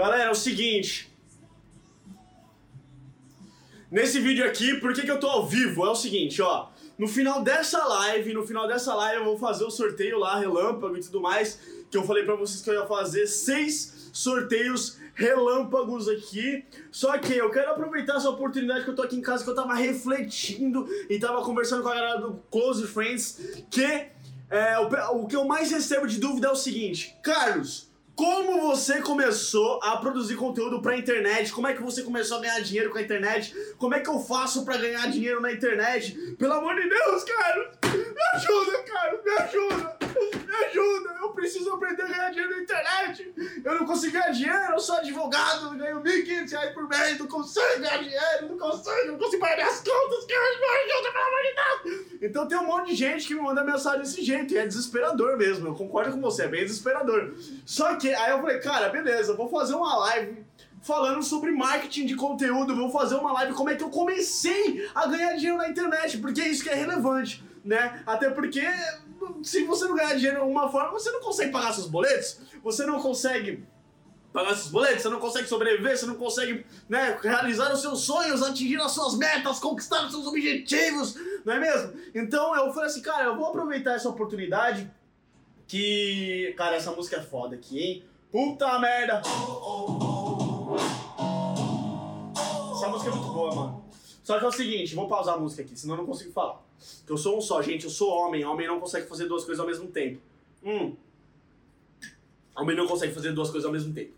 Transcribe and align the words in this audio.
Galera, 0.00 0.22
é 0.22 0.30
o 0.30 0.34
seguinte. 0.34 1.12
Nesse 3.90 4.18
vídeo 4.18 4.46
aqui, 4.46 4.80
por 4.80 4.94
que, 4.94 5.02
que 5.02 5.10
eu 5.10 5.20
tô 5.20 5.26
ao 5.26 5.46
vivo? 5.46 5.84
É 5.84 5.90
o 5.90 5.94
seguinte, 5.94 6.40
ó. 6.40 6.70
No 6.96 7.06
final 7.06 7.42
dessa 7.42 7.84
live, 7.84 8.32
no 8.32 8.46
final 8.46 8.66
dessa 8.66 8.94
live 8.94 9.18
eu 9.18 9.24
vou 9.26 9.38
fazer 9.38 9.62
o 9.62 9.70
sorteio 9.70 10.18
lá, 10.18 10.38
relâmpago 10.38 10.96
e 10.96 11.00
tudo 11.00 11.20
mais, 11.20 11.60
que 11.90 11.98
eu 11.98 12.02
falei 12.02 12.24
pra 12.24 12.34
vocês 12.34 12.62
que 12.62 12.70
eu 12.70 12.80
ia 12.80 12.86
fazer 12.86 13.26
seis 13.26 14.08
sorteios 14.10 14.96
relâmpagos 15.14 16.08
aqui. 16.08 16.64
Só 16.90 17.18
que 17.18 17.34
eu 17.34 17.50
quero 17.50 17.72
aproveitar 17.72 18.16
essa 18.16 18.30
oportunidade 18.30 18.84
que 18.84 18.90
eu 18.90 18.96
tô 18.96 19.02
aqui 19.02 19.16
em 19.16 19.20
casa, 19.20 19.44
que 19.44 19.50
eu 19.50 19.54
tava 19.54 19.74
refletindo 19.74 20.88
e 21.10 21.18
tava 21.18 21.44
conversando 21.44 21.82
com 21.82 21.90
a 21.90 21.94
galera 21.94 22.20
do 22.22 22.42
Close 22.50 22.86
Friends, 22.86 23.38
que 23.70 23.84
é, 24.48 24.78
o, 24.78 25.20
o 25.20 25.26
que 25.26 25.36
eu 25.36 25.44
mais 25.44 25.70
recebo 25.70 26.06
de 26.06 26.18
dúvida 26.18 26.48
é 26.48 26.50
o 26.50 26.56
seguinte, 26.56 27.14
Carlos, 27.22 27.89
como 28.20 28.60
você 28.60 29.00
começou 29.00 29.80
a 29.82 29.96
produzir 29.96 30.36
conteúdo 30.36 30.82
pra 30.82 30.94
internet? 30.94 31.50
Como 31.50 31.66
é 31.66 31.72
que 31.72 31.82
você 31.82 32.02
começou 32.02 32.36
a 32.36 32.40
ganhar 32.42 32.60
dinheiro 32.60 32.90
com 32.90 32.98
a 32.98 33.00
internet? 33.00 33.54
Como 33.78 33.94
é 33.94 34.00
que 34.00 34.10
eu 34.10 34.20
faço 34.20 34.62
pra 34.62 34.76
ganhar 34.76 35.10
dinheiro 35.10 35.40
na 35.40 35.50
internet? 35.50 36.12
Pelo 36.38 36.52
amor 36.52 36.74
de 36.74 36.86
Deus, 36.86 37.24
cara! 37.24 37.72
Me 37.82 38.22
ajuda, 38.34 38.82
cara! 38.82 39.20
Me 39.24 39.30
ajuda! 39.38 39.96
Me 40.46 40.54
ajuda! 40.66 41.16
Eu 41.22 41.30
preciso 41.30 41.72
aprender 41.72 42.02
a 42.02 42.08
ganhar 42.08 42.30
dinheiro 42.30 42.56
na 42.56 42.62
internet! 42.62 43.34
Eu 43.64 43.74
não 43.80 43.86
consigo 43.86 44.12
ganhar 44.12 44.32
dinheiro, 44.32 44.72
eu 44.74 44.80
sou 44.80 44.96
advogado, 44.96 45.70
ganho 45.78 46.02
1.500 46.02 46.50
reais 46.50 46.74
por 46.74 46.88
mês, 46.90 47.18
não 47.18 47.26
consigo 47.26 47.78
ganhar 47.78 48.02
dinheiro, 48.02 48.48
não 48.50 48.58
consigo, 48.58 49.06
não 49.06 49.16
consigo 49.16 49.40
pagar 49.40 49.56
minhas 49.56 49.76
contas, 49.80 50.26
cara! 50.26 50.60
Me 50.60 50.92
ajuda, 50.92 51.12
pelo 51.12 51.24
amor 51.24 51.42
de 51.42 51.54
Deus! 51.54 51.69
Então 52.20 52.46
tem 52.46 52.58
um 52.58 52.66
monte 52.66 52.88
de 52.88 52.96
gente 52.96 53.26
que 53.26 53.34
me 53.34 53.40
manda 53.40 53.64
mensagem 53.64 54.00
desse 54.00 54.22
jeito, 54.22 54.52
e 54.52 54.58
é 54.58 54.66
desesperador 54.66 55.36
mesmo, 55.38 55.68
eu 55.68 55.74
concordo 55.74 56.12
com 56.12 56.20
você, 56.20 56.42
é 56.44 56.48
bem 56.48 56.64
desesperador. 56.64 57.34
Só 57.64 57.96
que 57.96 58.12
aí 58.12 58.30
eu 58.32 58.40
falei, 58.40 58.58
cara, 58.58 58.88
beleza, 58.90 59.34
vou 59.34 59.48
fazer 59.48 59.74
uma 59.74 59.96
live 59.96 60.44
falando 60.82 61.22
sobre 61.22 61.50
marketing 61.50 62.06
de 62.06 62.14
conteúdo, 62.14 62.76
vou 62.76 62.90
fazer 62.90 63.14
uma 63.14 63.32
live 63.32 63.54
como 63.54 63.70
é 63.70 63.76
que 63.76 63.82
eu 63.82 63.90
comecei 63.90 64.88
a 64.94 65.06
ganhar 65.06 65.34
dinheiro 65.34 65.58
na 65.58 65.68
internet, 65.68 66.18
porque 66.18 66.40
é 66.40 66.48
isso 66.48 66.62
que 66.62 66.70
é 66.70 66.74
relevante, 66.74 67.44
né? 67.64 68.02
Até 68.06 68.30
porque 68.30 68.62
se 69.42 69.64
você 69.64 69.86
não 69.86 69.94
ganhar 69.94 70.14
dinheiro 70.14 70.36
de 70.36 70.42
alguma 70.42 70.70
forma, 70.70 70.90
você 70.90 71.10
não 71.10 71.20
consegue 71.20 71.52
pagar 71.52 71.72
seus 71.72 71.86
boletos, 71.86 72.40
você 72.62 72.84
não 72.84 73.00
consegue 73.00 73.64
pagar 74.32 74.54
seus 74.54 74.68
boletos, 74.68 75.02
você 75.02 75.08
não 75.08 75.20
consegue 75.20 75.48
sobreviver, 75.48 75.96
você 75.96 76.06
não 76.06 76.14
consegue 76.14 76.64
né, 76.88 77.18
realizar 77.22 77.72
os 77.72 77.80
seus 77.80 78.00
sonhos, 78.02 78.42
atingir 78.42 78.80
as 78.80 78.92
suas 78.92 79.16
metas, 79.16 79.58
conquistar 79.58 80.04
os 80.06 80.12
seus 80.12 80.26
objetivos, 80.26 81.16
não 81.44 81.54
é 81.54 81.60
mesmo? 81.60 81.92
Então 82.14 82.54
eu 82.54 82.72
falei 82.72 82.88
assim, 82.88 83.02
cara, 83.02 83.24
eu 83.24 83.36
vou 83.36 83.46
aproveitar 83.46 83.94
essa 83.94 84.08
oportunidade 84.08 84.90
que. 85.66 86.54
Cara, 86.56 86.76
essa 86.76 86.92
música 86.92 87.16
é 87.16 87.22
foda 87.22 87.56
aqui, 87.56 87.80
hein? 87.80 88.04
Puta 88.30 88.78
merda! 88.78 89.22
Essa 92.72 92.88
música 92.88 93.10
é 93.10 93.14
muito 93.14 93.32
boa, 93.32 93.54
mano. 93.54 93.84
Só 94.22 94.38
que 94.38 94.44
é 94.44 94.48
o 94.48 94.52
seguinte, 94.52 94.94
vou 94.94 95.08
pausar 95.08 95.34
a 95.34 95.38
música 95.38 95.62
aqui, 95.62 95.76
senão 95.76 95.94
eu 95.94 95.98
não 95.98 96.06
consigo 96.06 96.32
falar. 96.32 96.62
Eu 97.08 97.16
sou 97.16 97.36
um 97.36 97.40
só, 97.40 97.60
gente, 97.60 97.84
eu 97.84 97.90
sou 97.90 98.10
homem, 98.10 98.44
homem 98.44 98.66
não 98.66 98.78
consegue 98.78 99.08
fazer 99.08 99.26
duas 99.26 99.44
coisas 99.44 99.60
ao 99.60 99.66
mesmo 99.66 99.88
tempo. 99.88 100.20
Hum. 100.64 100.94
Homem 102.56 102.76
não 102.76 102.86
consegue 102.86 103.14
fazer 103.14 103.32
duas 103.32 103.50
coisas 103.50 103.66
ao 103.66 103.72
mesmo 103.72 103.92
tempo. 103.92 104.12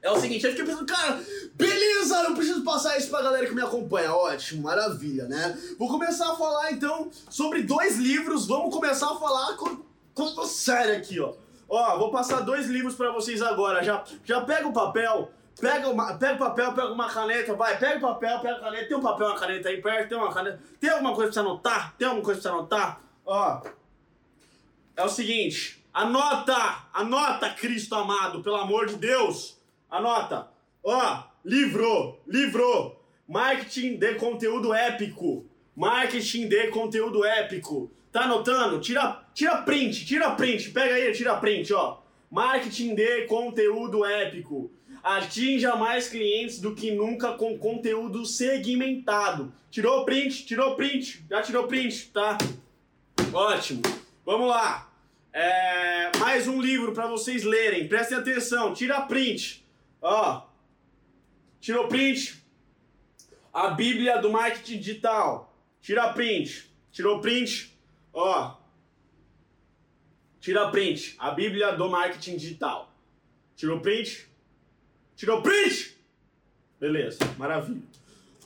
É 0.00 0.10
o 0.10 0.18
seguinte, 0.18 0.44
eu 0.44 0.50
fiquei 0.52 0.64
pensando, 0.64 0.86
cara, 0.86 1.20
beleza, 1.54 2.22
eu 2.22 2.34
preciso 2.34 2.62
passar 2.62 2.96
isso 2.96 3.10
pra 3.10 3.20
galera 3.20 3.46
que 3.46 3.54
me 3.54 3.62
acompanha. 3.62 4.12
Ótimo, 4.12 4.62
maravilha, 4.62 5.26
né? 5.26 5.58
Vou 5.76 5.88
começar 5.88 6.32
a 6.32 6.36
falar 6.36 6.72
então 6.72 7.10
sobre 7.28 7.64
dois 7.64 7.96
livros. 7.96 8.46
Vamos 8.46 8.72
começar 8.72 9.10
a 9.10 9.16
falar 9.16 9.56
com, 9.56 9.82
com 10.14 10.44
sério 10.44 10.96
aqui, 10.96 11.18
ó. 11.18 11.34
Ó, 11.68 11.98
vou 11.98 12.10
passar 12.10 12.40
dois 12.40 12.66
livros 12.66 12.94
pra 12.94 13.10
vocês 13.10 13.42
agora. 13.42 13.82
Já, 13.82 14.04
já 14.24 14.40
pega 14.40 14.68
o 14.68 14.72
papel, 14.72 15.30
pega, 15.60 15.88
uma, 15.88 16.14
pega 16.14 16.34
o 16.34 16.38
papel, 16.38 16.72
pega 16.72 16.92
uma 16.92 17.10
caneta, 17.10 17.54
vai, 17.54 17.78
pega 17.78 17.98
o 17.98 18.00
papel, 18.00 18.40
pega 18.40 18.56
a 18.56 18.60
caneta. 18.60 18.88
Tem 18.88 18.96
um 18.96 19.02
papel, 19.02 19.26
uma 19.26 19.38
caneta 19.38 19.68
aí 19.68 19.82
perto, 19.82 20.08
tem 20.08 20.18
uma 20.18 20.32
caneta. 20.32 20.60
Tem 20.80 20.90
alguma 20.90 21.12
coisa 21.14 21.32
pra 21.32 21.42
você 21.42 21.46
anotar? 21.46 21.94
Tem 21.98 22.06
alguma 22.06 22.24
coisa 22.24 22.40
pra 22.40 22.50
você 22.50 22.56
anotar? 22.56 23.00
Ó, 23.26 23.62
é 24.96 25.04
o 25.04 25.08
seguinte, 25.08 25.77
anota, 25.98 26.88
anota, 26.92 27.50
Cristo 27.50 27.94
amado, 27.96 28.40
pelo 28.40 28.56
amor 28.56 28.86
de 28.86 28.94
Deus. 28.94 29.58
Anota. 29.90 30.48
Ó, 30.82 31.24
livro, 31.44 32.20
livro. 32.24 32.96
Marketing 33.26 33.96
de 33.96 34.14
conteúdo 34.14 34.72
épico. 34.72 35.44
Marketing 35.74 36.48
de 36.48 36.68
conteúdo 36.68 37.24
épico. 37.24 37.90
Tá 38.12 38.22
anotando? 38.22 38.80
Tira, 38.80 39.22
tira 39.34 39.56
print, 39.62 40.06
tira 40.06 40.30
print. 40.30 40.70
Pega 40.70 40.94
aí, 40.94 41.12
tira 41.12 41.36
print, 41.36 41.72
ó. 41.74 41.98
Marketing 42.30 42.94
de 42.94 43.26
conteúdo 43.26 44.04
épico. 44.06 44.70
Atinja 45.02 45.74
mais 45.74 46.08
clientes 46.08 46.60
do 46.60 46.74
que 46.74 46.92
nunca 46.92 47.32
com 47.32 47.58
conteúdo 47.58 48.24
segmentado. 48.24 49.52
Tirou 49.70 50.04
print? 50.04 50.46
Tirou 50.46 50.76
print. 50.76 51.24
Já 51.28 51.42
tirou 51.42 51.66
print, 51.66 52.10
tá? 52.12 52.38
Ótimo. 53.32 53.82
Vamos 54.24 54.48
lá. 54.48 54.88
É, 55.32 56.16
mais 56.18 56.48
um 56.48 56.60
livro 56.60 56.92
para 56.92 57.06
vocês 57.06 57.44
lerem. 57.44 57.88
Prestem 57.88 58.18
atenção. 58.18 58.74
Tira 58.74 59.02
print. 59.02 59.64
Ó, 60.00 60.46
tirou 61.60 61.88
print. 61.88 62.42
A 63.52 63.70
Bíblia 63.70 64.18
do 64.18 64.30
Marketing 64.30 64.78
Digital. 64.78 65.54
Tira 65.80 66.12
print. 66.12 66.70
Tirou 66.90 67.20
print. 67.20 67.76
Ó. 68.12 68.56
Tira 70.40 70.70
print. 70.70 71.14
A 71.18 71.30
Bíblia 71.30 71.72
do 71.72 71.88
Marketing 71.88 72.36
Digital. 72.36 72.92
Tirou 73.56 73.80
print? 73.80 74.28
Tirou 75.16 75.42
print? 75.42 75.96
Beleza, 76.78 77.18
maravilha. 77.36 77.82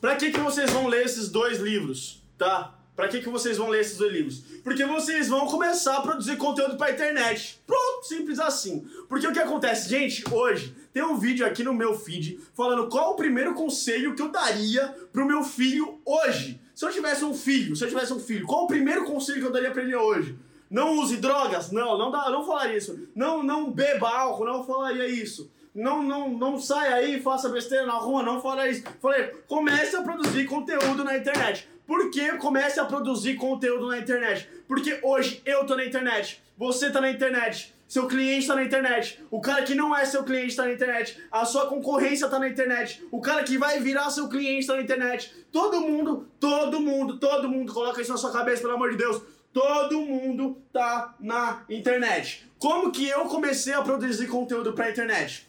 Pra 0.01 0.15
que, 0.15 0.31
que 0.31 0.39
vocês 0.39 0.71
vão 0.71 0.87
ler 0.87 1.05
esses 1.05 1.29
dois 1.29 1.59
livros, 1.59 2.21
tá? 2.37 2.77
Pra 2.95 3.07
que, 3.07 3.21
que 3.21 3.29
vocês 3.29 3.57
vão 3.57 3.69
ler 3.69 3.81
esses 3.81 3.97
dois 3.97 4.13
livros? 4.13 4.43
Porque 4.63 4.85
vocês 4.85 5.27
vão 5.27 5.47
começar 5.47 5.97
a 5.97 6.01
produzir 6.01 6.37
conteúdo 6.37 6.77
pra 6.77 6.91
internet. 6.91 7.59
Pronto, 7.65 8.05
simples 8.05 8.39
assim. 8.39 8.85
Porque 9.09 9.27
o 9.27 9.33
que 9.33 9.39
acontece, 9.39 9.89
gente, 9.89 10.23
hoje 10.31 10.75
tem 10.93 11.03
um 11.03 11.17
vídeo 11.17 11.45
aqui 11.45 11.63
no 11.63 11.73
meu 11.73 11.97
feed 11.97 12.39
falando 12.53 12.87
qual 12.87 13.13
o 13.13 13.15
primeiro 13.15 13.55
conselho 13.55 14.15
que 14.15 14.21
eu 14.21 14.29
daria 14.29 14.95
pro 15.11 15.25
meu 15.25 15.43
filho 15.43 15.99
hoje. 16.05 16.61
Se 16.75 16.85
eu 16.85 16.91
tivesse 16.91 17.25
um 17.25 17.33
filho, 17.33 17.75
se 17.75 17.83
eu 17.83 17.89
tivesse 17.89 18.13
um 18.13 18.19
filho, 18.19 18.45
qual 18.45 18.65
o 18.65 18.67
primeiro 18.67 19.05
conselho 19.05 19.39
que 19.39 19.47
eu 19.47 19.51
daria 19.51 19.71
pra 19.71 19.81
ele 19.81 19.95
hoje? 19.95 20.37
Não 20.69 20.97
use 20.97 21.17
drogas? 21.17 21.71
Não, 21.71 21.97
não, 21.97 22.11
dá, 22.11 22.29
não 22.29 22.45
falaria 22.45 22.77
isso. 22.77 23.07
Não, 23.15 23.43
não 23.43 23.71
beba 23.71 24.09
álcool, 24.09 24.45
não 24.45 24.63
falaria 24.63 25.07
isso. 25.07 25.51
Não, 25.73 26.03
não, 26.03 26.29
não 26.29 26.59
saia 26.59 26.95
aí 26.95 27.17
e 27.17 27.21
faça 27.21 27.49
besteira 27.49 27.85
na 27.85 27.93
rua, 27.93 28.21
não 28.21 28.39
fala 28.39 28.67
isso. 28.67 28.83
Falei, 29.01 29.27
comece 29.47 29.95
a 29.95 30.03
produzir 30.03 30.45
conteúdo 30.45 31.03
na 31.03 31.17
internet. 31.17 31.67
Por 31.87 32.11
que 32.11 32.33
comece 32.37 32.79
a 32.79 32.85
produzir 32.85 33.35
conteúdo 33.35 33.87
na 33.87 33.97
internet? 33.97 34.47
Porque 34.67 34.99
hoje 35.01 35.41
eu 35.45 35.65
tô 35.65 35.75
na 35.75 35.83
internet, 35.83 36.41
você 36.57 36.89
tá 36.91 37.01
na 37.01 37.09
internet, 37.09 37.73
seu 37.87 38.07
cliente 38.07 38.47
tá 38.47 38.55
na 38.55 38.63
internet, 38.63 39.19
o 39.29 39.41
cara 39.41 39.63
que 39.63 39.75
não 39.75 39.95
é 39.95 40.05
seu 40.05 40.23
cliente 40.23 40.55
tá 40.55 40.63
na 40.63 40.73
internet, 40.73 41.21
a 41.31 41.43
sua 41.43 41.67
concorrência 41.67 42.29
tá 42.29 42.39
na 42.39 42.47
internet, 42.47 43.05
o 43.11 43.19
cara 43.19 43.43
que 43.43 43.57
vai 43.57 43.79
virar 43.79 44.09
seu 44.09 44.29
cliente 44.29 44.67
tá 44.67 44.75
na 44.75 44.81
internet. 44.81 45.33
Todo 45.51 45.81
mundo, 45.81 46.27
todo 46.39 46.79
mundo, 46.79 47.17
todo 47.17 47.49
mundo, 47.49 47.73
coloca 47.73 48.01
isso 48.01 48.11
na 48.11 48.17
sua 48.17 48.31
cabeça, 48.31 48.61
pelo 48.61 48.75
amor 48.75 48.91
de 48.91 48.97
Deus. 48.97 49.21
Todo 49.51 50.01
mundo 50.01 50.57
tá 50.71 51.13
na 51.19 51.63
internet. 51.69 52.49
Como 52.57 52.91
que 52.91 53.07
eu 53.07 53.25
comecei 53.25 53.73
a 53.73 53.81
produzir 53.81 54.27
conteúdo 54.27 54.73
pra 54.73 54.89
internet? 54.89 55.47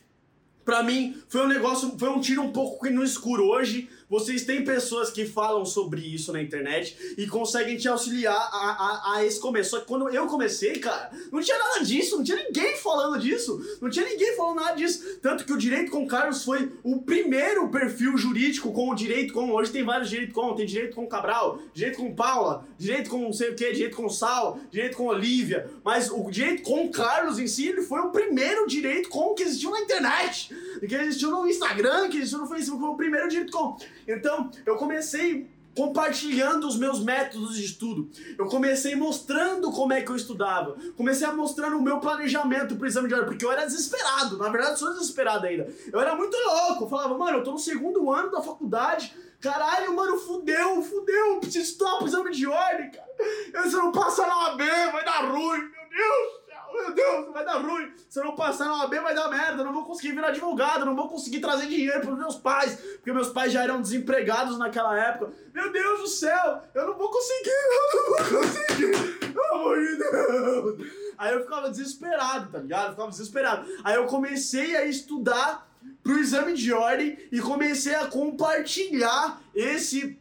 Pra 0.65 0.83
mim, 0.83 1.17
foi 1.29 1.43
um 1.43 1.49
negócio, 1.49 1.95
foi 1.99 2.09
um 2.09 2.21
tiro 2.21 2.43
um 2.43 2.53
pouco 2.53 2.89
no 2.89 3.05
escuro. 3.05 3.45
Hoje, 3.45 3.89
vocês 4.15 4.45
têm 4.45 4.63
pessoas 4.63 5.11
que 5.11 5.27
falam 5.27 5.65
sobre 5.65 6.01
isso 6.01 6.33
na 6.33 6.41
internet 6.41 6.97
e 7.19 7.27
conseguem 7.27 7.77
te 7.77 7.89
auxiliar 7.89 8.37
a, 8.37 8.47
a, 8.47 9.17
a 9.17 9.25
esse 9.25 9.41
começo. 9.41 9.71
Só 9.71 9.81
que 9.81 9.87
quando 9.87 10.09
eu 10.09 10.29
comecei, 10.29 10.79
cara, 10.79 11.11
não 11.33 11.41
tinha 11.41 11.59
nada 11.59 11.85
disso, 11.85 12.19
não 12.19 12.23
tinha 12.25 12.45
ninguém 12.45 12.77
falando 12.77 13.21
disso, 13.21 13.61
não 13.81 13.91
tinha 13.91 14.07
ninguém 14.07 14.37
falando 14.37 14.61
nada 14.61 14.77
disso. 14.77 15.19
Tanto 15.21 15.45
que 15.45 15.53
o 15.53 15.59
Direito 15.59 15.91
com 15.91 16.07
Carlos 16.07 16.45
foi 16.45 16.71
o 16.85 17.03
primeiro 17.03 17.69
perfil 17.71 18.17
jurídico 18.17 18.73
com 18.73 18.91
o 18.91 18.95
Direito 18.95 19.35
com. 19.35 19.51
Hoje 19.51 19.73
tem 19.73 19.85
vários 19.85 20.09
Direito 20.09 20.33
com, 20.33 20.55
tem 20.55 20.65
Direito 20.65 20.95
com 20.95 21.09
Cabral, 21.09 21.59
Direito 21.73 21.97
com 21.97 22.15
Paula, 22.15 22.65
Direito 22.79 23.11
com 23.11 23.19
não 23.19 23.33
sei 23.33 23.51
o 23.51 23.57
que, 23.57 23.73
Direito 23.73 23.97
com 23.97 24.09
Sal, 24.09 24.61
Direito 24.71 24.97
com 24.97 25.07
Olivia. 25.07 25.69
Mas 25.85 26.09
o 26.09 26.31
Direito 26.31 26.63
com 26.63 26.89
Carlos 26.89 27.41
em 27.41 27.49
si, 27.49 27.67
ele 27.67 27.83
foi 27.83 27.99
o 28.01 28.11
primeiro 28.11 28.65
Direito 28.69 29.09
com 29.09 29.35
que 29.35 29.43
existiu 29.43 29.73
na 29.73 29.81
internet, 29.81 30.55
que 30.87 30.95
existiu 30.95 31.33
no 31.33 31.49
Instagram, 31.49 32.09
que 32.09 32.19
existiu 32.19 32.39
no 32.39 32.47
Facebook, 32.47 32.81
foi 32.81 32.91
o 32.91 32.97
primeiro 32.97 33.29
Direito 33.29 33.51
com. 33.51 33.77
Então, 34.07 34.51
eu 34.67 34.77
comecei 34.77 35.49
compartilhando 35.77 36.67
os 36.67 36.79
meus 36.79 37.01
métodos 37.01 37.57
de 37.57 37.65
estudo. 37.65 38.09
Eu 38.39 38.47
comecei 38.47 38.95
mostrando 38.95 39.71
como 39.73 39.93
é 39.93 40.01
que 40.01 40.11
eu 40.11 40.17
estudava. 40.17 40.77
Comecei 40.97 41.27
a 41.27 41.33
mostrar 41.33 41.75
o 41.75 41.83
meu 41.83 41.99
planejamento 41.99 42.77
pro 42.77 42.87
exame 42.87 43.09
de 43.09 43.15
ordem, 43.15 43.29
porque 43.29 43.45
eu 43.45 43.53
era 43.53 43.67
desesperado. 43.67 44.39
Na 44.39 44.49
verdade, 44.49 44.79
sou 44.79 44.93
desesperado 44.93 45.47
ainda. 45.47 45.69
Eu 45.93 46.01
era 46.01 46.15
muito 46.15 46.37
louco. 46.37 46.85
Eu 46.85 46.89
falava, 46.89 47.19
mano, 47.19 47.39
eu 47.39 47.45
tô 47.45 47.53
no 47.53 47.59
segundo 47.59 48.11
ano 48.11 48.31
da 48.31 48.41
faculdade. 48.41 49.15
Caralho, 49.41 49.95
mano, 49.95 50.17
fudeu, 50.19 50.81
fudeu. 50.83 51.41
Preciso 51.41 51.73
estudar 51.73 51.97
pro 51.97 52.07
exame 52.07 52.31
de 52.31 52.47
ordem, 52.47 52.91
cara. 52.91 53.09
Eu, 53.53 53.69
se 53.69 53.75
eu 53.75 53.83
não 53.83 53.93
passar 53.93 54.27
na 54.27 54.51
OAB, 54.51 54.61
vai 54.93 55.05
dar 55.05 55.31
ruim. 55.31 55.59
Meu 55.59 55.89
Deus. 55.91 56.44
Meu 56.75 56.95
Deus, 56.95 57.33
vai 57.33 57.45
dar 57.45 57.59
ruim. 57.59 57.93
Se 58.09 58.19
eu 58.21 58.25
não 58.25 58.35
passar 58.35 58.67
na 58.67 58.83
OAB 58.83 58.95
vai 58.95 59.15
dar 59.15 59.29
merda, 59.29 59.63
eu 59.63 59.65
não 59.65 59.73
vou 59.73 59.85
conseguir 59.85 60.13
virar 60.13 60.29
advogado, 60.29 60.85
não 60.85 60.97
vou 60.97 61.09
conseguir 61.09 61.41
trazer 61.41 61.67
dinheiro 61.67 62.01
pros 62.01 62.19
meus 62.19 62.37
pais, 62.37 62.75
porque 62.75 63.13
meus 63.13 63.29
pais 63.29 63.53
já 63.53 63.63
eram 63.63 63.81
desempregados 63.81 64.59
naquela 64.59 64.99
época. 64.99 65.33
Meu 65.53 65.73
Deus 65.73 66.01
do 66.01 66.07
céu, 66.07 66.63
eu 66.75 66.87
não 66.87 66.95
vou 66.95 67.11
conseguir, 67.11 67.51
eu 67.51 67.95
não 67.95 68.31
vou 68.31 68.41
conseguir. 68.41 69.33
Pelo 69.33 69.55
amor 69.55 69.79
de 69.79 69.97
Deus. 69.97 71.05
Aí 71.17 71.33
eu 71.33 71.43
ficava 71.43 71.71
desesperado, 71.71 72.51
tá 72.51 72.59
ligado? 72.59 72.87
Eu 72.87 72.91
ficava 72.91 73.11
desesperado. 73.11 73.69
Aí 73.83 73.95
eu 73.95 74.07
comecei 74.07 74.77
a 74.77 74.85
estudar 74.85 75.69
pro 76.03 76.19
exame 76.19 76.55
de 76.55 76.73
ordem 76.73 77.19
e 77.31 77.41
comecei 77.41 77.95
a 77.95 78.07
compartilhar 78.07 79.41
esse 79.55 80.19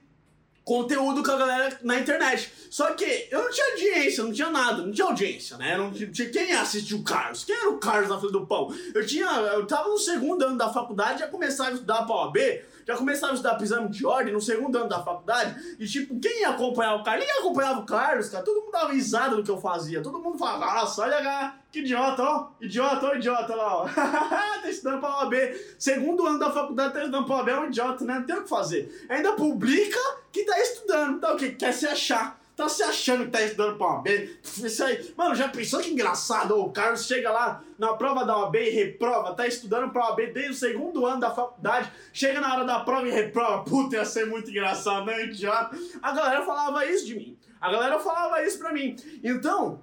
conteúdo 0.63 1.23
com 1.23 1.31
a 1.31 1.37
galera 1.37 1.79
na 1.83 1.99
internet. 1.99 2.51
Só 2.69 2.93
que 2.93 3.27
eu 3.29 3.43
não 3.43 3.51
tinha 3.51 3.71
audiência, 3.71 4.23
não 4.23 4.31
tinha 4.31 4.49
nada, 4.49 4.81
não 4.81 4.91
tinha 4.91 5.07
audiência, 5.07 5.57
né? 5.57 5.77
Não 5.77 5.91
tinha, 5.91 6.29
quem 6.29 6.53
assistiu 6.53 6.99
o 6.99 7.03
Carlos? 7.03 7.43
Quem 7.43 7.55
era 7.55 7.69
o 7.69 7.77
Carlos 7.77 8.09
na 8.09 8.19
fila 8.19 8.31
do 8.31 8.47
pão? 8.47 8.73
Eu 8.93 9.05
tinha. 9.05 9.27
Eu 9.27 9.67
tava 9.67 9.89
no 9.89 9.97
segundo 9.97 10.43
ano 10.43 10.57
da 10.57 10.71
faculdade, 10.71 11.19
já 11.19 11.27
começava 11.27 11.69
a 11.69 11.73
estudar 11.73 12.03
pra 12.03 12.15
OAB, 12.15 12.37
já 12.85 12.95
começava 12.97 13.33
a 13.33 13.35
estudar 13.35 13.61
exame 13.61 13.89
de 13.89 14.05
ordem 14.05 14.33
no 14.33 14.41
segundo 14.41 14.77
ano 14.77 14.89
da 14.89 15.03
faculdade, 15.03 15.55
e 15.79 15.85
tipo, 15.85 16.19
quem 16.19 16.41
ia 16.41 16.49
acompanhar 16.49 16.95
o 16.95 17.03
Carlos? 17.03 17.25
Ninguém 17.25 17.41
acompanhava 17.41 17.79
o 17.79 17.85
Carlos, 17.85 18.29
cara. 18.29 18.43
Todo 18.43 18.61
mundo 18.61 18.71
dava 18.71 18.93
risada 18.93 19.35
do 19.35 19.43
que 19.43 19.51
eu 19.51 19.59
fazia. 19.59 20.01
Todo 20.01 20.19
mundo 20.19 20.37
falava, 20.37 20.81
nossa, 20.81 21.01
olha 21.01 21.21
cá, 21.21 21.57
que 21.71 21.79
idiota, 21.79 22.23
ó. 22.23 22.47
Idiota, 22.61 23.05
ó, 23.07 23.15
idiota 23.15 23.55
lá, 23.55 23.77
ó. 23.77 23.87
tá 23.89 24.69
estudando 24.69 24.99
pra 24.99 25.17
OAB. 25.17 25.33
Segundo 25.79 26.25
ano 26.25 26.39
da 26.39 26.51
faculdade, 26.51 26.93
tá 26.93 26.99
estudando 26.99 27.25
pra 27.25 27.35
OAB, 27.37 27.49
é 27.49 27.59
um 27.59 27.65
idiota, 27.67 28.05
né? 28.05 28.15
Não 28.15 28.23
tem 28.23 28.35
o 28.35 28.43
que 28.43 28.49
fazer. 28.49 29.07
Ainda 29.09 29.33
publica 29.33 29.99
que 30.31 30.43
tá 30.43 30.59
estudando, 30.59 31.19
tá 31.19 31.33
o 31.33 31.37
quê? 31.37 31.51
Quer 31.51 31.73
se 31.73 31.87
achar. 31.87 32.42
Tá 32.55 32.69
se 32.69 32.83
achando 32.83 33.25
que 33.25 33.31
tá 33.31 33.41
estudando 33.41 33.77
pra 33.77 33.87
OAB? 33.87 34.07
Isso 34.43 34.83
aí. 34.83 35.13
Mano, 35.17 35.33
já 35.33 35.49
pensou 35.49 35.79
que 35.79 35.89
engraçado? 35.89 36.59
O 36.59 36.71
Carlos 36.71 37.05
chega 37.05 37.31
lá 37.31 37.63
na 37.79 37.93
prova 37.93 38.23
da 38.23 38.37
OAB 38.37 38.55
e 38.55 38.69
reprova, 38.69 39.33
tá 39.33 39.47
estudando 39.47 39.91
pra 39.91 40.09
OAB 40.09 40.31
desde 40.33 40.51
o 40.51 40.53
segundo 40.53 41.05
ano 41.05 41.19
da 41.19 41.31
faculdade, 41.31 41.91
chega 42.13 42.39
na 42.39 42.53
hora 42.53 42.63
da 42.63 42.81
prova 42.81 43.07
e 43.07 43.11
reprova. 43.11 43.63
Puta, 43.63 43.95
ia 43.95 44.05
ser 44.05 44.27
muito 44.27 44.51
engraçado, 44.51 45.05
né, 45.05 45.25
idiota? 45.25 45.75
A 46.01 46.11
galera 46.11 46.45
falava 46.45 46.85
isso 46.85 47.05
de 47.07 47.15
mim. 47.15 47.37
A 47.59 47.71
galera 47.71 47.99
falava 47.99 48.43
isso 48.43 48.59
pra 48.59 48.71
mim. 48.71 48.95
Então, 49.23 49.81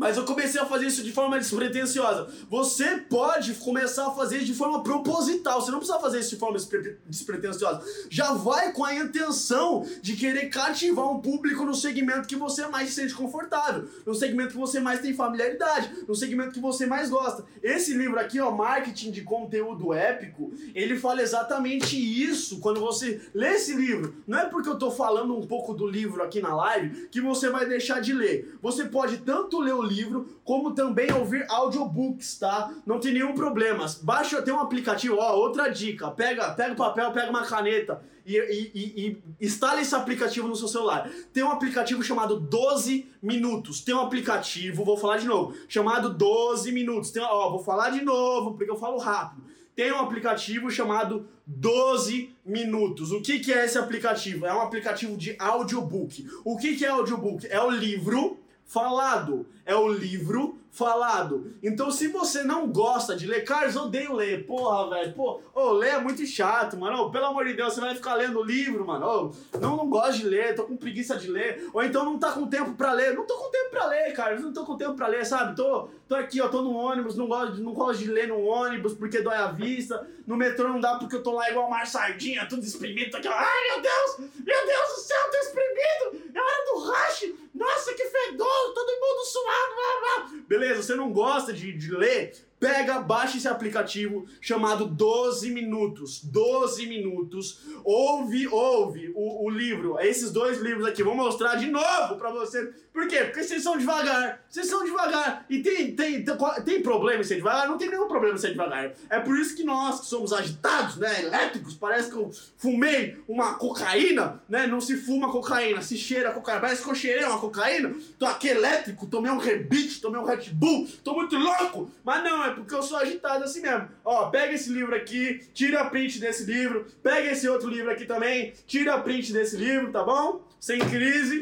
mas 0.00 0.16
eu 0.16 0.24
comecei 0.24 0.58
a 0.58 0.64
fazer 0.64 0.86
isso 0.86 1.04
de 1.04 1.12
forma 1.12 1.38
despretensiosa. 1.38 2.26
Você 2.48 2.96
pode 2.96 3.52
começar 3.56 4.06
a 4.06 4.10
fazer 4.12 4.38
isso 4.38 4.46
de 4.46 4.54
forma 4.54 4.82
proposital. 4.82 5.60
Você 5.60 5.70
não 5.70 5.78
precisa 5.78 5.98
fazer 5.98 6.20
isso 6.20 6.30
de 6.30 6.36
forma 6.36 6.56
despre 6.56 6.96
despretensiosa. 7.06 7.82
Já 8.08 8.32
vai 8.32 8.72
com 8.72 8.82
a 8.82 8.94
intenção 8.94 9.86
de 10.00 10.16
querer 10.16 10.48
cativar 10.48 11.06
um 11.12 11.20
público 11.20 11.66
no 11.66 11.74
segmento 11.74 12.26
que 12.26 12.34
você 12.34 12.66
mais 12.66 12.88
se 12.88 12.94
sente 12.94 13.12
confortável, 13.12 13.86
no 14.06 14.14
segmento 14.14 14.52
que 14.52 14.56
você 14.56 14.80
mais 14.80 15.02
tem 15.02 15.12
familiaridade, 15.12 15.92
no 16.08 16.14
segmento 16.14 16.52
que 16.52 16.60
você 16.60 16.86
mais 16.86 17.10
gosta. 17.10 17.44
Esse 17.62 17.92
livro 17.92 18.18
aqui, 18.18 18.40
ó, 18.40 18.50
Marketing 18.50 19.10
de 19.10 19.20
Conteúdo 19.20 19.92
Épico, 19.92 20.50
ele 20.74 20.98
fala 20.98 21.20
exatamente 21.20 21.94
isso. 21.98 22.58
Quando 22.60 22.80
você 22.80 23.20
lê 23.34 23.48
esse 23.50 23.74
livro, 23.74 24.14
não 24.26 24.38
é 24.38 24.46
porque 24.46 24.70
eu 24.70 24.78
tô 24.78 24.90
falando 24.90 25.36
um 25.36 25.46
pouco 25.46 25.74
do 25.74 25.86
livro 25.86 26.22
aqui 26.22 26.40
na 26.40 26.56
live 26.56 27.08
que 27.08 27.20
você 27.20 27.50
vai 27.50 27.68
deixar 27.68 28.00
de 28.00 28.14
ler. 28.14 28.56
Você 28.62 28.86
pode 28.86 29.18
tanto 29.18 29.60
ler 29.60 29.74
o 29.74 29.89
livro, 29.90 30.40
como 30.44 30.72
também 30.72 31.12
ouvir 31.12 31.44
audiobooks, 31.48 32.38
tá? 32.38 32.72
Não 32.86 32.98
tem 32.98 33.12
nenhum 33.12 33.34
problema. 33.34 33.86
Baixa, 34.02 34.40
tem 34.42 34.54
um 34.54 34.60
aplicativo, 34.60 35.16
ó, 35.18 35.36
outra 35.36 35.68
dica. 35.68 36.10
Pega, 36.10 36.50
pega 36.52 36.74
papel, 36.74 37.12
pega 37.12 37.30
uma 37.30 37.44
caneta 37.44 38.00
e, 38.24 38.36
e, 38.36 38.70
e, 38.74 39.22
e 39.40 39.46
instala 39.46 39.80
esse 39.80 39.94
aplicativo 39.94 40.46
no 40.46 40.56
seu 40.56 40.68
celular. 40.68 41.10
Tem 41.32 41.42
um 41.42 41.50
aplicativo 41.50 42.02
chamado 42.02 42.38
12 42.38 43.08
Minutos. 43.22 43.80
Tem 43.80 43.94
um 43.94 44.00
aplicativo, 44.00 44.84
vou 44.84 44.96
falar 44.96 45.18
de 45.18 45.26
novo, 45.26 45.54
chamado 45.68 46.10
12 46.10 46.72
Minutos. 46.72 47.10
Tem, 47.10 47.22
ó, 47.22 47.50
vou 47.50 47.62
falar 47.62 47.90
de 47.90 48.02
novo, 48.02 48.54
porque 48.54 48.70
eu 48.70 48.76
falo 48.76 48.98
rápido. 48.98 49.42
Tem 49.74 49.92
um 49.92 50.00
aplicativo 50.00 50.70
chamado 50.70 51.28
12 51.46 52.34
Minutos. 52.44 53.12
O 53.12 53.20
que, 53.20 53.38
que 53.40 53.52
é 53.52 53.64
esse 53.64 53.78
aplicativo? 53.78 54.46
É 54.46 54.54
um 54.54 54.60
aplicativo 54.60 55.16
de 55.16 55.36
audiobook. 55.38 56.26
O 56.44 56.56
que, 56.56 56.76
que 56.76 56.84
é 56.84 56.88
audiobook? 56.88 57.46
É 57.48 57.60
o 57.60 57.70
livro 57.70 58.38
falado. 58.70 59.46
É 59.66 59.74
o 59.74 59.88
livro 59.88 60.58
falado. 60.70 61.52
Então, 61.62 61.90
se 61.90 62.08
você 62.08 62.44
não 62.44 62.68
gosta 62.68 63.16
de 63.16 63.26
ler, 63.26 63.44
Carlos, 63.44 63.74
odeio 63.74 64.14
ler. 64.14 64.46
Porra, 64.46 64.88
velho. 64.90 65.12
Pô, 65.12 65.40
oh, 65.52 65.72
ler 65.72 65.94
é 65.94 66.00
muito 66.00 66.24
chato, 66.24 66.76
mano. 66.76 67.02
Oh, 67.02 67.10
pelo 67.10 67.26
amor 67.26 67.44
de 67.44 67.54
Deus, 67.54 67.74
você 67.74 67.80
vai 67.80 67.94
ficar 67.94 68.14
lendo 68.14 68.42
livro, 68.42 68.86
mano. 68.86 69.06
Oh, 69.52 69.58
não, 69.58 69.76
não 69.76 69.90
gosto 69.90 70.18
de 70.18 70.26
ler, 70.26 70.54
tô 70.54 70.64
com 70.64 70.76
preguiça 70.76 71.16
de 71.16 71.28
ler. 71.28 71.68
Ou 71.72 71.82
então 71.82 72.04
não 72.04 72.18
tá 72.18 72.30
com 72.32 72.46
tempo 72.46 72.74
pra 72.74 72.92
ler. 72.92 73.14
Não 73.14 73.26
tô 73.26 73.36
com 73.36 73.50
tempo 73.50 73.70
pra 73.70 73.86
ler, 73.86 74.12
Carlos. 74.12 74.42
Não 74.42 74.52
tô 74.52 74.64
com 74.64 74.76
tempo 74.76 74.94
pra 74.94 75.08
ler, 75.08 75.26
sabe? 75.26 75.56
Tô, 75.56 75.88
tô 76.08 76.14
aqui, 76.14 76.40
ó, 76.40 76.48
tô 76.48 76.62
no 76.62 76.72
ônibus, 76.72 77.16
não 77.16 77.26
gosto, 77.26 77.60
não 77.60 77.72
gosto 77.72 77.98
de 77.98 78.10
ler 78.10 78.28
no 78.28 78.40
ônibus 78.40 78.94
porque 78.94 79.20
dói 79.20 79.36
a 79.36 79.48
vista. 79.48 80.08
No 80.26 80.36
metrô 80.36 80.68
não 80.68 80.80
dá 80.80 80.94
porque 80.94 81.16
eu 81.16 81.22
tô 81.22 81.32
lá 81.32 81.50
igual 81.50 81.66
uma 81.66 81.84
sardinha, 81.84 82.46
tudo 82.46 82.62
espremido. 82.62 83.10
Tô 83.10 83.16
aqui, 83.16 83.28
ai, 83.28 83.68
meu 83.72 83.82
Deus! 83.82 84.30
Meu 84.44 84.66
Deus 84.66 84.88
do 84.94 85.00
céu, 85.00 85.30
tô 85.30 85.38
espremido! 85.38 86.30
É 86.32 86.40
hora 86.40 86.64
do 86.66 86.80
rush! 86.80 87.49
Nossa, 87.54 87.92
que 87.94 88.04
fedor! 88.04 88.74
Todo 88.74 89.00
mundo 89.00 89.24
suado! 89.26 89.74
Blá, 89.74 90.00
blá. 90.00 90.44
Beleza, 90.48 90.82
você 90.82 90.94
não 90.94 91.12
gosta 91.12 91.52
de, 91.52 91.72
de 91.72 91.90
ler? 91.90 92.32
Pega, 92.58 93.00
baixa 93.00 93.38
esse 93.38 93.48
aplicativo 93.48 94.26
chamado 94.40 94.86
12 94.86 95.50
Minutos. 95.50 96.22
12 96.22 96.86
Minutos. 96.86 97.60
Ouve, 97.84 98.46
ouve 98.48 99.10
o, 99.14 99.46
o 99.46 99.50
livro. 99.70 99.98
Esses 100.00 100.30
dois 100.30 100.60
livros 100.60 100.86
aqui. 100.86 101.02
Vou 101.02 101.14
mostrar 101.14 101.54
de 101.56 101.66
novo 101.70 102.16
pra 102.16 102.30
você. 102.30 102.72
Por 102.92 103.06
quê? 103.06 103.24
Porque 103.24 103.44
vocês 103.44 103.62
são 103.62 103.78
devagar. 103.78 104.42
Vocês 104.48 104.66
são 104.66 104.84
devagar. 104.84 105.46
E 105.48 105.62
tem, 105.62 105.94
tem, 105.94 106.24
tem, 106.64 106.82
problema 106.82 107.20
em 107.20 107.24
ser 107.24 107.36
devagar? 107.36 107.68
Não 107.68 107.78
tem 107.78 107.88
nenhum 107.88 108.08
problema 108.08 108.34
em 108.34 108.38
ser 108.38 108.50
devagar. 108.50 108.92
É 109.08 109.20
por 109.20 109.38
isso 109.38 109.54
que 109.54 109.62
nós, 109.62 110.00
que 110.00 110.06
somos 110.06 110.32
agitados, 110.32 110.96
né? 110.96 111.22
Elétricos, 111.22 111.74
parece 111.74 112.10
que 112.10 112.16
eu 112.16 112.30
fumei 112.56 113.16
uma 113.28 113.54
cocaína, 113.54 114.42
né? 114.48 114.66
Não 114.66 114.80
se 114.80 114.96
fuma 114.96 115.30
cocaína, 115.30 115.82
se 115.82 115.96
cheira 115.96 116.32
cocaína. 116.32 116.60
Parece 116.60 116.82
que 116.82 116.90
eu 116.90 116.94
cheirei 116.94 117.24
uma 117.24 117.38
cocaína. 117.38 117.94
Tô 118.18 118.26
aqui 118.26 118.48
elétrico, 118.48 119.06
tomei 119.06 119.30
um 119.30 119.38
rebite, 119.38 120.00
tomei 120.00 120.20
um 120.20 120.24
Red 120.24 120.50
Bull. 120.52 120.88
Tô 121.04 121.14
muito 121.14 121.36
louco. 121.36 121.90
Mas 122.04 122.24
não, 122.24 122.44
é 122.44 122.50
porque 122.50 122.74
eu 122.74 122.82
sou 122.82 122.98
agitado 122.98 123.44
assim 123.44 123.60
mesmo. 123.60 123.88
Ó, 124.04 124.30
pega 124.30 124.52
esse 124.52 124.70
livro 124.70 124.94
aqui, 124.94 125.40
tira 125.54 125.84
print 125.84 126.18
desse 126.18 126.44
livro. 126.44 126.86
Pega 127.02 127.30
esse 127.30 127.48
outro 127.48 127.68
livro 127.68 127.90
aqui 127.90 128.04
também, 128.04 128.52
tira 128.66 128.98
print 128.98 129.32
desse 129.32 129.56
livro, 129.60 129.92
tá 129.92 130.02
bom? 130.02 130.46
Sem 130.58 130.78
crise. 130.80 131.38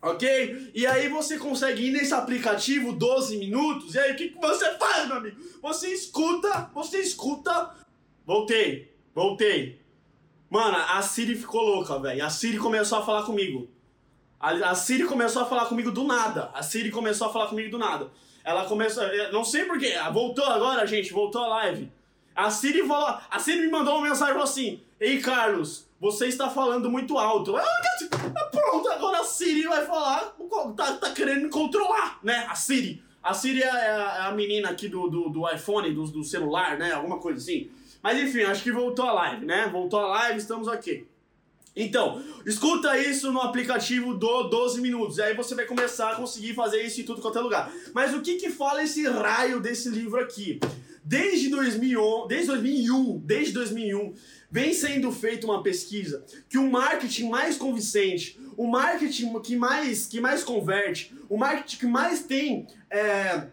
Ok? 0.00 0.70
E 0.74 0.86
aí 0.86 1.08
você 1.08 1.38
consegue 1.38 1.88
ir 1.88 1.90
nesse 1.90 2.14
aplicativo 2.14 2.92
12 2.92 3.36
minutos. 3.36 3.94
E 3.94 3.98
aí 3.98 4.12
o 4.12 4.16
que, 4.16 4.28
que 4.28 4.40
você 4.40 4.72
faz, 4.78 5.08
meu 5.08 5.16
amigo? 5.16 5.36
Você 5.60 5.88
escuta, 5.88 6.70
você 6.72 6.98
escuta. 7.00 7.74
Voltei, 8.24 8.94
voltei. 9.14 9.80
Mano, 10.48 10.76
a 10.76 11.02
Siri 11.02 11.34
ficou 11.34 11.62
louca, 11.62 11.98
velho. 11.98 12.24
A 12.24 12.30
Siri 12.30 12.58
começou 12.58 12.98
a 12.98 13.04
falar 13.04 13.24
comigo. 13.24 13.68
A, 14.40 14.50
a 14.70 14.74
Siri 14.74 15.04
começou 15.04 15.42
a 15.42 15.46
falar 15.46 15.66
comigo 15.66 15.90
do 15.90 16.04
nada. 16.04 16.50
A 16.54 16.62
Siri 16.62 16.90
começou 16.90 17.26
a 17.26 17.32
falar 17.32 17.48
comigo 17.48 17.70
do 17.70 17.78
nada. 17.78 18.10
Ela 18.44 18.64
começou. 18.64 19.04
Não 19.32 19.44
sei 19.44 19.64
porquê. 19.64 19.94
Voltou 20.12 20.44
agora, 20.44 20.86
gente. 20.86 21.12
Voltou 21.12 21.42
a 21.42 21.48
live. 21.48 21.90
A 22.38 22.52
Siri 22.52 22.86
falou. 22.86 23.18
A 23.28 23.38
Siri 23.40 23.62
me 23.62 23.68
mandou 23.68 23.96
uma 23.96 24.08
mensagem 24.08 24.40
assim: 24.40 24.80
Ei, 25.00 25.20
Carlos, 25.20 25.88
você 26.00 26.28
está 26.28 26.48
falando 26.48 26.88
muito 26.88 27.18
alto. 27.18 27.56
Ah, 27.56 27.64
pronto, 28.52 28.88
agora 28.90 29.18
a 29.18 29.24
Siri 29.24 29.64
vai 29.64 29.84
falar. 29.84 30.36
Tá, 30.76 30.92
tá 30.98 31.10
querendo 31.10 31.42
me 31.42 31.48
controlar, 31.48 32.20
né? 32.22 32.46
A 32.48 32.54
Siri. 32.54 33.02
A 33.20 33.34
Siri 33.34 33.60
é 33.60 33.68
a, 33.68 33.78
é 33.78 34.20
a 34.28 34.32
menina 34.32 34.68
aqui 34.70 34.86
do, 34.86 35.08
do, 35.08 35.28
do 35.28 35.50
iPhone, 35.52 35.92
do, 35.92 36.04
do 36.04 36.22
celular, 36.22 36.78
né? 36.78 36.92
Alguma 36.92 37.18
coisa 37.18 37.40
assim. 37.40 37.72
Mas 38.00 38.22
enfim, 38.22 38.42
acho 38.42 38.62
que 38.62 38.70
voltou 38.70 39.04
a 39.04 39.12
live, 39.14 39.44
né? 39.44 39.68
Voltou 39.72 39.98
a 39.98 40.06
live, 40.06 40.38
estamos 40.38 40.68
aqui. 40.68 41.08
Então, 41.74 42.22
escuta 42.46 42.96
isso 42.96 43.32
no 43.32 43.40
aplicativo 43.40 44.14
do 44.14 44.44
12 44.44 44.80
minutos. 44.80 45.18
E 45.18 45.22
aí 45.22 45.34
você 45.34 45.56
vai 45.56 45.64
começar 45.64 46.12
a 46.12 46.14
conseguir 46.14 46.54
fazer 46.54 46.82
isso 46.82 47.00
em 47.00 47.04
tudo 47.04 47.20
quanto 47.20 47.38
é 47.38 47.42
lugar. 47.42 47.72
Mas 47.92 48.14
o 48.14 48.20
que 48.20 48.36
que 48.36 48.48
fala 48.48 48.84
esse 48.84 49.08
raio 49.08 49.58
desse 49.60 49.88
livro 49.88 50.20
aqui? 50.20 50.60
Desde 51.08 51.48
2001, 51.48 52.26
desde 52.26 52.46
2001, 52.48 53.18
desde 53.24 53.52
2001, 53.54 54.12
vem 54.50 54.74
sendo 54.74 55.10
feita 55.10 55.46
uma 55.46 55.62
pesquisa 55.62 56.22
que 56.50 56.58
o 56.58 56.70
marketing 56.70 57.30
mais 57.30 57.56
convincente, 57.56 58.38
o 58.58 58.66
marketing 58.66 59.40
que 59.40 59.56
mais, 59.56 60.06
que 60.06 60.20
mais 60.20 60.44
converte, 60.44 61.14
o 61.26 61.38
marketing 61.38 61.78
que 61.78 61.86
mais 61.86 62.24
tem 62.24 62.66
é, 62.90 63.46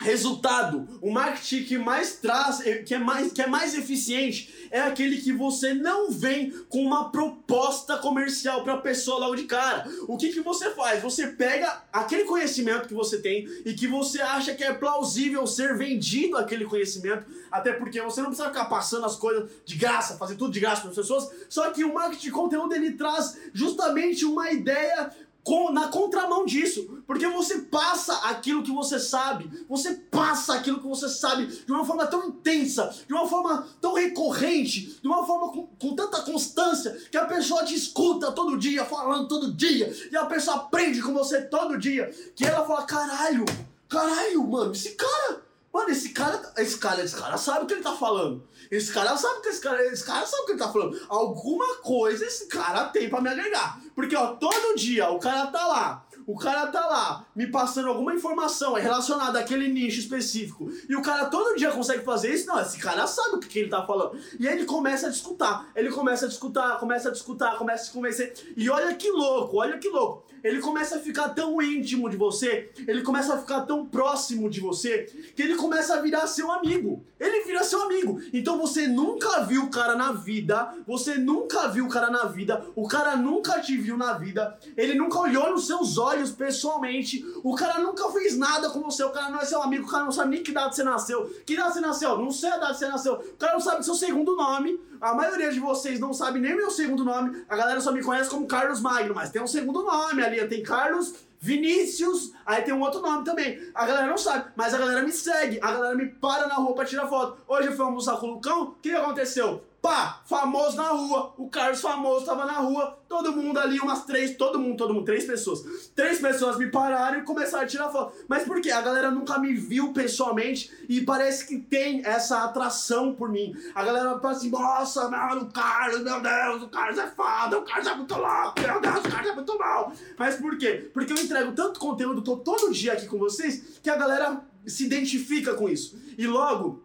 resultado, 0.00 0.88
o 1.02 1.10
marketing 1.10 1.64
que 1.64 1.78
mais 1.78 2.16
traz, 2.16 2.66
eh, 2.66 2.78
que 2.78 2.94
é 2.94 2.98
mais, 2.98 3.32
que 3.32 3.42
é 3.42 3.46
mais 3.46 3.74
eficiente, 3.74 4.68
é 4.70 4.80
aquele 4.80 5.18
que 5.18 5.30
você 5.30 5.74
não 5.74 6.10
vem 6.10 6.50
com 6.68 6.82
uma 6.82 7.10
proposta 7.10 7.98
comercial 7.98 8.64
para 8.64 8.74
a 8.74 8.80
pessoa 8.80 9.20
logo 9.20 9.36
de 9.36 9.44
cara. 9.44 9.86
O 10.08 10.16
que, 10.16 10.32
que 10.32 10.40
você 10.40 10.70
faz? 10.70 11.02
Você 11.02 11.26
pega 11.26 11.82
aquele 11.92 12.24
conhecimento 12.24 12.88
que 12.88 12.94
você 12.94 13.20
tem 13.20 13.46
e 13.64 13.74
que 13.74 13.86
você 13.86 14.22
acha 14.22 14.54
que 14.54 14.64
é 14.64 14.72
plausível 14.72 15.46
ser 15.46 15.76
vendido 15.76 16.38
aquele 16.38 16.64
conhecimento, 16.64 17.26
até 17.50 17.72
porque 17.74 18.00
você 18.00 18.22
não 18.22 18.28
precisa 18.28 18.48
ficar 18.48 18.64
passando 18.66 19.04
as 19.04 19.16
coisas 19.16 19.50
de 19.66 19.76
graça, 19.76 20.16
fazer 20.16 20.36
tudo 20.36 20.52
de 20.52 20.60
graça 20.60 20.80
para 20.80 20.90
as 20.90 20.96
pessoas. 20.96 21.28
Só 21.48 21.70
que 21.70 21.84
o 21.84 21.92
marketing 21.92 22.22
de 22.22 22.30
conteúdo 22.30 22.74
ele 22.74 22.92
traz 22.92 23.36
justamente 23.52 24.24
uma 24.24 24.50
ideia 24.50 25.12
com, 25.42 25.72
na 25.72 25.88
contramão 25.88 26.44
disso, 26.44 27.02
porque 27.06 27.26
você 27.26 27.60
passa 27.60 28.14
aquilo 28.28 28.62
que 28.62 28.70
você 28.70 28.98
sabe, 28.98 29.50
você 29.68 29.94
passa 30.10 30.54
aquilo 30.54 30.80
que 30.80 30.86
você 30.86 31.08
sabe 31.08 31.46
de 31.46 31.72
uma 31.72 31.84
forma 31.84 32.06
tão 32.06 32.26
intensa, 32.28 32.94
de 33.06 33.12
uma 33.12 33.26
forma 33.26 33.66
tão 33.80 33.94
recorrente, 33.94 34.98
de 35.00 35.08
uma 35.08 35.26
forma 35.26 35.52
com, 35.52 35.66
com 35.66 35.94
tanta 35.94 36.22
constância, 36.22 36.92
que 37.10 37.16
a 37.16 37.24
pessoa 37.24 37.64
te 37.64 37.74
escuta 37.74 38.32
todo 38.32 38.58
dia, 38.58 38.84
falando 38.84 39.28
todo 39.28 39.52
dia, 39.52 39.92
e 40.10 40.16
a 40.16 40.26
pessoa 40.26 40.56
aprende 40.56 41.00
com 41.02 41.12
você 41.12 41.42
todo 41.42 41.78
dia, 41.78 42.10
que 42.34 42.44
ela 42.44 42.64
fala: 42.66 42.82
caralho, 42.84 43.44
caralho, 43.88 44.46
mano, 44.46 44.72
esse 44.72 44.90
cara, 44.90 45.42
mano, 45.72 45.90
esse 45.90 46.10
cara, 46.10 46.52
esse 46.58 46.78
cara, 46.78 47.02
esse 47.02 47.16
cara 47.16 47.36
sabe 47.36 47.64
o 47.64 47.66
que 47.66 47.74
ele 47.74 47.82
tá 47.82 47.94
falando. 47.94 48.48
Esse 48.70 48.92
cara 48.92 49.16
sabe 49.16 49.42
que 49.42 49.48
esse 49.48 49.60
cara, 49.60 49.84
esse 49.86 50.04
cara 50.04 50.26
sabe 50.26 50.42
o 50.42 50.46
que 50.46 50.52
ele 50.52 50.58
tá 50.58 50.72
falando. 50.72 51.00
Alguma 51.08 51.76
coisa 51.76 52.24
esse 52.24 52.46
cara 52.46 52.86
tem 52.86 53.08
para 53.08 53.20
me 53.20 53.28
agregar. 53.28 53.80
Porque, 53.94 54.16
ó, 54.16 54.34
todo 54.34 54.76
dia 54.76 55.08
o 55.10 55.18
cara 55.18 55.46
tá 55.48 55.66
lá 55.66 56.06
o 56.30 56.36
cara 56.36 56.68
tá 56.68 56.86
lá 56.86 57.26
me 57.34 57.48
passando 57.48 57.88
alguma 57.88 58.14
informação 58.14 58.74
relacionada 58.74 59.40
àquele 59.40 59.68
nicho 59.68 59.98
específico 59.98 60.70
e 60.88 60.94
o 60.94 61.02
cara 61.02 61.26
todo 61.26 61.56
dia 61.56 61.70
consegue 61.70 62.04
fazer 62.04 62.32
isso, 62.32 62.46
não, 62.46 62.60
esse 62.60 62.78
cara 62.78 63.06
sabe 63.06 63.36
o 63.36 63.40
que, 63.40 63.48
que 63.48 63.58
ele 63.58 63.68
tá 63.68 63.84
falando. 63.84 64.16
E 64.38 64.46
aí 64.46 64.54
ele 64.54 64.64
começa 64.64 65.08
a 65.08 65.10
discutir, 65.10 65.66
ele 65.74 65.90
começa 65.90 66.26
a 66.26 66.28
discutir, 66.28 66.78
começa 66.78 67.08
a 67.08 67.12
discutir, 67.12 67.56
começa 67.58 67.82
a 67.82 67.86
se 67.86 67.92
convencer. 67.92 68.32
E 68.56 68.70
olha 68.70 68.94
que 68.94 69.10
louco, 69.10 69.58
olha 69.58 69.78
que 69.78 69.88
louco. 69.88 70.30
Ele 70.42 70.60
começa 70.60 70.96
a 70.96 70.98
ficar 70.98 71.30
tão 71.30 71.60
íntimo 71.60 72.08
de 72.08 72.16
você, 72.16 72.70
ele 72.86 73.02
começa 73.02 73.34
a 73.34 73.38
ficar 73.38 73.62
tão 73.62 73.86
próximo 73.86 74.48
de 74.48 74.60
você, 74.60 75.04
que 75.36 75.42
ele 75.42 75.56
começa 75.56 75.94
a 75.94 76.00
virar 76.00 76.26
seu 76.26 76.50
amigo. 76.50 77.04
Ele 77.18 77.44
vira 77.44 77.62
seu 77.62 77.82
amigo. 77.82 78.20
Então 78.32 78.58
você 78.58 78.86
nunca 78.86 79.42
viu 79.42 79.64
o 79.64 79.70
cara 79.70 79.94
na 79.94 80.12
vida, 80.12 80.74
você 80.86 81.16
nunca 81.16 81.68
viu 81.68 81.86
o 81.86 81.88
cara 81.88 82.10
na 82.10 82.24
vida, 82.24 82.64
o 82.74 82.88
cara 82.88 83.16
nunca 83.16 83.60
te 83.60 83.76
viu 83.76 83.96
na 83.96 84.14
vida, 84.14 84.58
ele 84.76 84.94
nunca 84.94 85.18
olhou 85.18 85.50
nos 85.50 85.66
seus 85.66 85.98
olhos 85.98 86.19
olhos 86.20 86.30
pessoalmente. 86.30 87.24
O 87.42 87.54
cara 87.54 87.80
nunca 87.80 88.08
fez 88.10 88.36
nada 88.36 88.70
com 88.70 88.80
você, 88.80 89.02
o 89.02 89.10
cara 89.10 89.30
não 89.30 89.40
é 89.40 89.44
seu 89.44 89.62
amigo, 89.62 89.86
o 89.86 89.90
cara 89.90 90.04
não 90.04 90.12
sabe 90.12 90.30
nem 90.30 90.42
que 90.42 90.52
data 90.52 90.72
você 90.72 90.84
nasceu. 90.84 91.26
Que 91.44 91.56
data 91.56 91.72
você 91.72 91.80
nasceu? 91.80 92.18
Não 92.18 92.30
sei 92.30 92.50
a 92.50 92.58
data 92.58 92.72
que 92.72 92.78
você 92.78 92.88
nasceu. 92.88 93.14
O 93.14 93.36
cara 93.36 93.54
não 93.54 93.60
sabe 93.60 93.84
seu 93.84 93.94
segundo 93.94 94.36
nome. 94.36 94.80
A 95.00 95.14
maioria 95.14 95.50
de 95.50 95.58
vocês 95.58 95.98
não 95.98 96.12
sabe 96.12 96.38
nem 96.38 96.54
meu 96.54 96.70
segundo 96.70 97.04
nome. 97.04 97.44
A 97.48 97.56
galera 97.56 97.80
só 97.80 97.90
me 97.90 98.02
conhece 98.02 98.30
como 98.30 98.46
Carlos 98.46 98.80
Magno, 98.80 99.14
mas 99.14 99.30
tem 99.30 99.42
um 99.42 99.46
segundo 99.46 99.82
nome 99.82 100.22
ali. 100.22 100.46
Tem 100.46 100.62
Carlos 100.62 101.14
Vinícius, 101.40 102.32
aí 102.44 102.62
tem 102.62 102.74
um 102.74 102.82
outro 102.82 103.00
nome 103.00 103.24
também. 103.24 103.58
A 103.74 103.86
galera 103.86 104.06
não 104.06 104.18
sabe, 104.18 104.50
mas 104.54 104.74
a 104.74 104.78
galera 104.78 105.02
me 105.02 105.10
segue, 105.10 105.58
a 105.62 105.72
galera 105.72 105.94
me 105.94 106.06
para 106.06 106.46
na 106.46 106.56
rua 106.56 106.74
pra 106.74 106.84
tirar 106.84 107.06
foto. 107.06 107.40
Hoje 107.48 107.68
eu 107.68 107.72
fui 107.72 107.84
almoçar 107.84 108.18
com 108.18 108.26
o 108.26 108.30
Lucão, 108.34 108.62
o 108.62 108.70
que 108.72 108.90
aconteceu? 108.90 109.64
Pá, 109.82 110.20
famoso 110.26 110.76
na 110.76 110.88
rua, 110.88 111.32
o 111.38 111.48
Carlos 111.48 111.80
famoso 111.80 112.26
tava 112.26 112.44
na 112.44 112.58
rua, 112.58 112.98
todo 113.08 113.32
mundo 113.32 113.58
ali, 113.58 113.80
umas 113.80 114.04
três, 114.04 114.36
todo 114.36 114.58
mundo, 114.58 114.76
todo 114.76 114.92
mundo, 114.92 115.06
três 115.06 115.24
pessoas. 115.24 115.90
Três 115.94 116.20
pessoas 116.20 116.58
me 116.58 116.70
pararam 116.70 117.20
e 117.20 117.22
começaram 117.22 117.64
a 117.64 117.66
tirar 117.66 117.88
foto. 117.88 118.14
Mas 118.28 118.44
por 118.44 118.60
quê? 118.60 118.70
A 118.70 118.82
galera 118.82 119.10
nunca 119.10 119.38
me 119.38 119.54
viu 119.54 119.92
pessoalmente 119.94 120.70
e 120.86 121.00
parece 121.00 121.46
que 121.46 121.58
tem 121.58 122.04
essa 122.04 122.44
atração 122.44 123.14
por 123.14 123.30
mim. 123.30 123.54
A 123.74 123.82
galera 123.82 124.18
fala 124.20 124.34
assim, 124.34 124.50
nossa, 124.50 125.08
mano, 125.08 125.42
o 125.42 125.50
Carlos, 125.50 126.02
meu 126.02 126.20
Deus, 126.20 126.62
o 126.62 126.68
Carlos 126.68 126.98
é 126.98 127.06
foda, 127.06 127.58
o 127.58 127.62
Carlos 127.62 127.86
é 127.86 127.94
muito 127.94 128.14
louco, 128.14 128.60
meu 128.60 128.80
Deus, 128.82 128.98
o 128.98 129.10
Carlos 129.10 129.30
é 129.30 129.34
muito 129.34 129.58
mal. 129.58 129.92
Mas 130.18 130.36
por 130.36 130.58
quê? 130.58 130.90
Porque 130.92 131.12
eu 131.12 131.16
entrego 131.16 131.52
tanto 131.52 131.80
conteúdo, 131.80 132.20
tô 132.20 132.36
todo 132.36 132.70
dia 132.70 132.92
aqui 132.92 133.06
com 133.06 133.18
vocês, 133.18 133.80
que 133.82 133.88
a 133.88 133.96
galera 133.96 134.42
se 134.66 134.84
identifica 134.84 135.54
com 135.54 135.70
isso. 135.70 135.98
E 136.18 136.26
logo, 136.26 136.82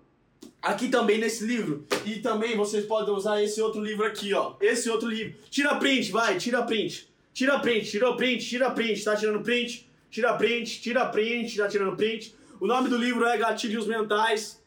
Aqui 0.65 0.89
também 0.89 1.19
nesse 1.19 1.45
livro. 1.45 1.85
E 2.03 2.15
também 2.21 2.57
vocês 2.57 2.87
podem 2.87 3.13
usar 3.13 3.39
esse 3.39 3.61
outro 3.61 3.79
livro 3.79 4.03
aqui, 4.03 4.33
ó. 4.33 4.55
Esse 4.59 4.89
outro 4.89 5.07
livro. 5.07 5.35
Tira 5.47 5.75
print, 5.75 6.11
vai, 6.11 6.39
tira 6.39 6.63
print. 6.63 7.07
Tira 7.31 7.59
print, 7.59 7.91
tirou 7.91 8.17
print, 8.17 8.43
tira 8.43 8.71
print. 8.71 9.03
Tá 9.03 9.15
tirando 9.15 9.43
print? 9.43 9.87
Tira 10.09 10.33
print, 10.33 10.81
tira 10.81 11.05
print, 11.05 11.55
tá 11.55 11.67
tirando 11.67 11.95
print. 11.95 12.33
O 12.59 12.65
nome 12.65 12.89
do 12.89 12.97
livro 12.97 13.23
é 13.25 13.37
Gatilhos 13.37 13.85
Mentais. 13.85 14.59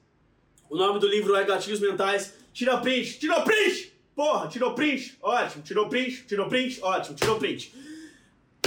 O 0.71 0.77
nome 0.77 1.01
do 1.01 1.09
livro 1.09 1.35
é 1.35 1.43
Gatilhos 1.43 1.81
Mentais. 1.81 2.33
Tira 2.53 2.79
print, 2.79 3.19
tirou 3.19 3.43
print! 3.43 3.93
Porra, 4.15 4.47
tirou 4.47 4.75
print? 4.75 5.19
Ótimo. 5.21 5.65
Tirou 5.65 5.89
print, 5.89 6.25
tirou 6.29 6.49
print? 6.49 6.79
Ótimo, 6.81 7.17
tirou 7.17 7.41
print. 7.41 7.75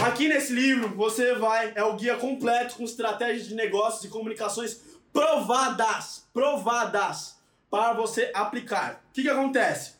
Aqui 0.01 0.27
nesse 0.27 0.51
livro 0.51 0.89
você 0.89 1.33
vai, 1.35 1.71
é 1.75 1.83
o 1.83 1.95
guia 1.95 2.17
completo 2.17 2.75
com 2.75 2.83
estratégias 2.83 3.47
de 3.47 3.55
negócios 3.55 4.03
e 4.03 4.09
comunicações 4.09 4.81
provadas, 5.11 6.27
provadas 6.33 7.37
para 7.69 7.93
você 7.93 8.31
aplicar. 8.33 9.03
O 9.09 9.13
que, 9.13 9.23
que 9.23 9.29
acontece? 9.29 9.93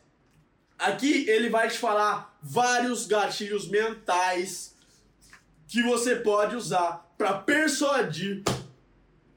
Aqui 0.78 1.28
ele 1.28 1.48
vai 1.48 1.68
te 1.68 1.78
falar 1.78 2.36
vários 2.42 3.06
gatilhos 3.06 3.68
mentais 3.68 4.74
que 5.68 5.82
você 5.82 6.16
pode 6.16 6.56
usar 6.56 7.14
para 7.16 7.34
persuadir 7.34 8.42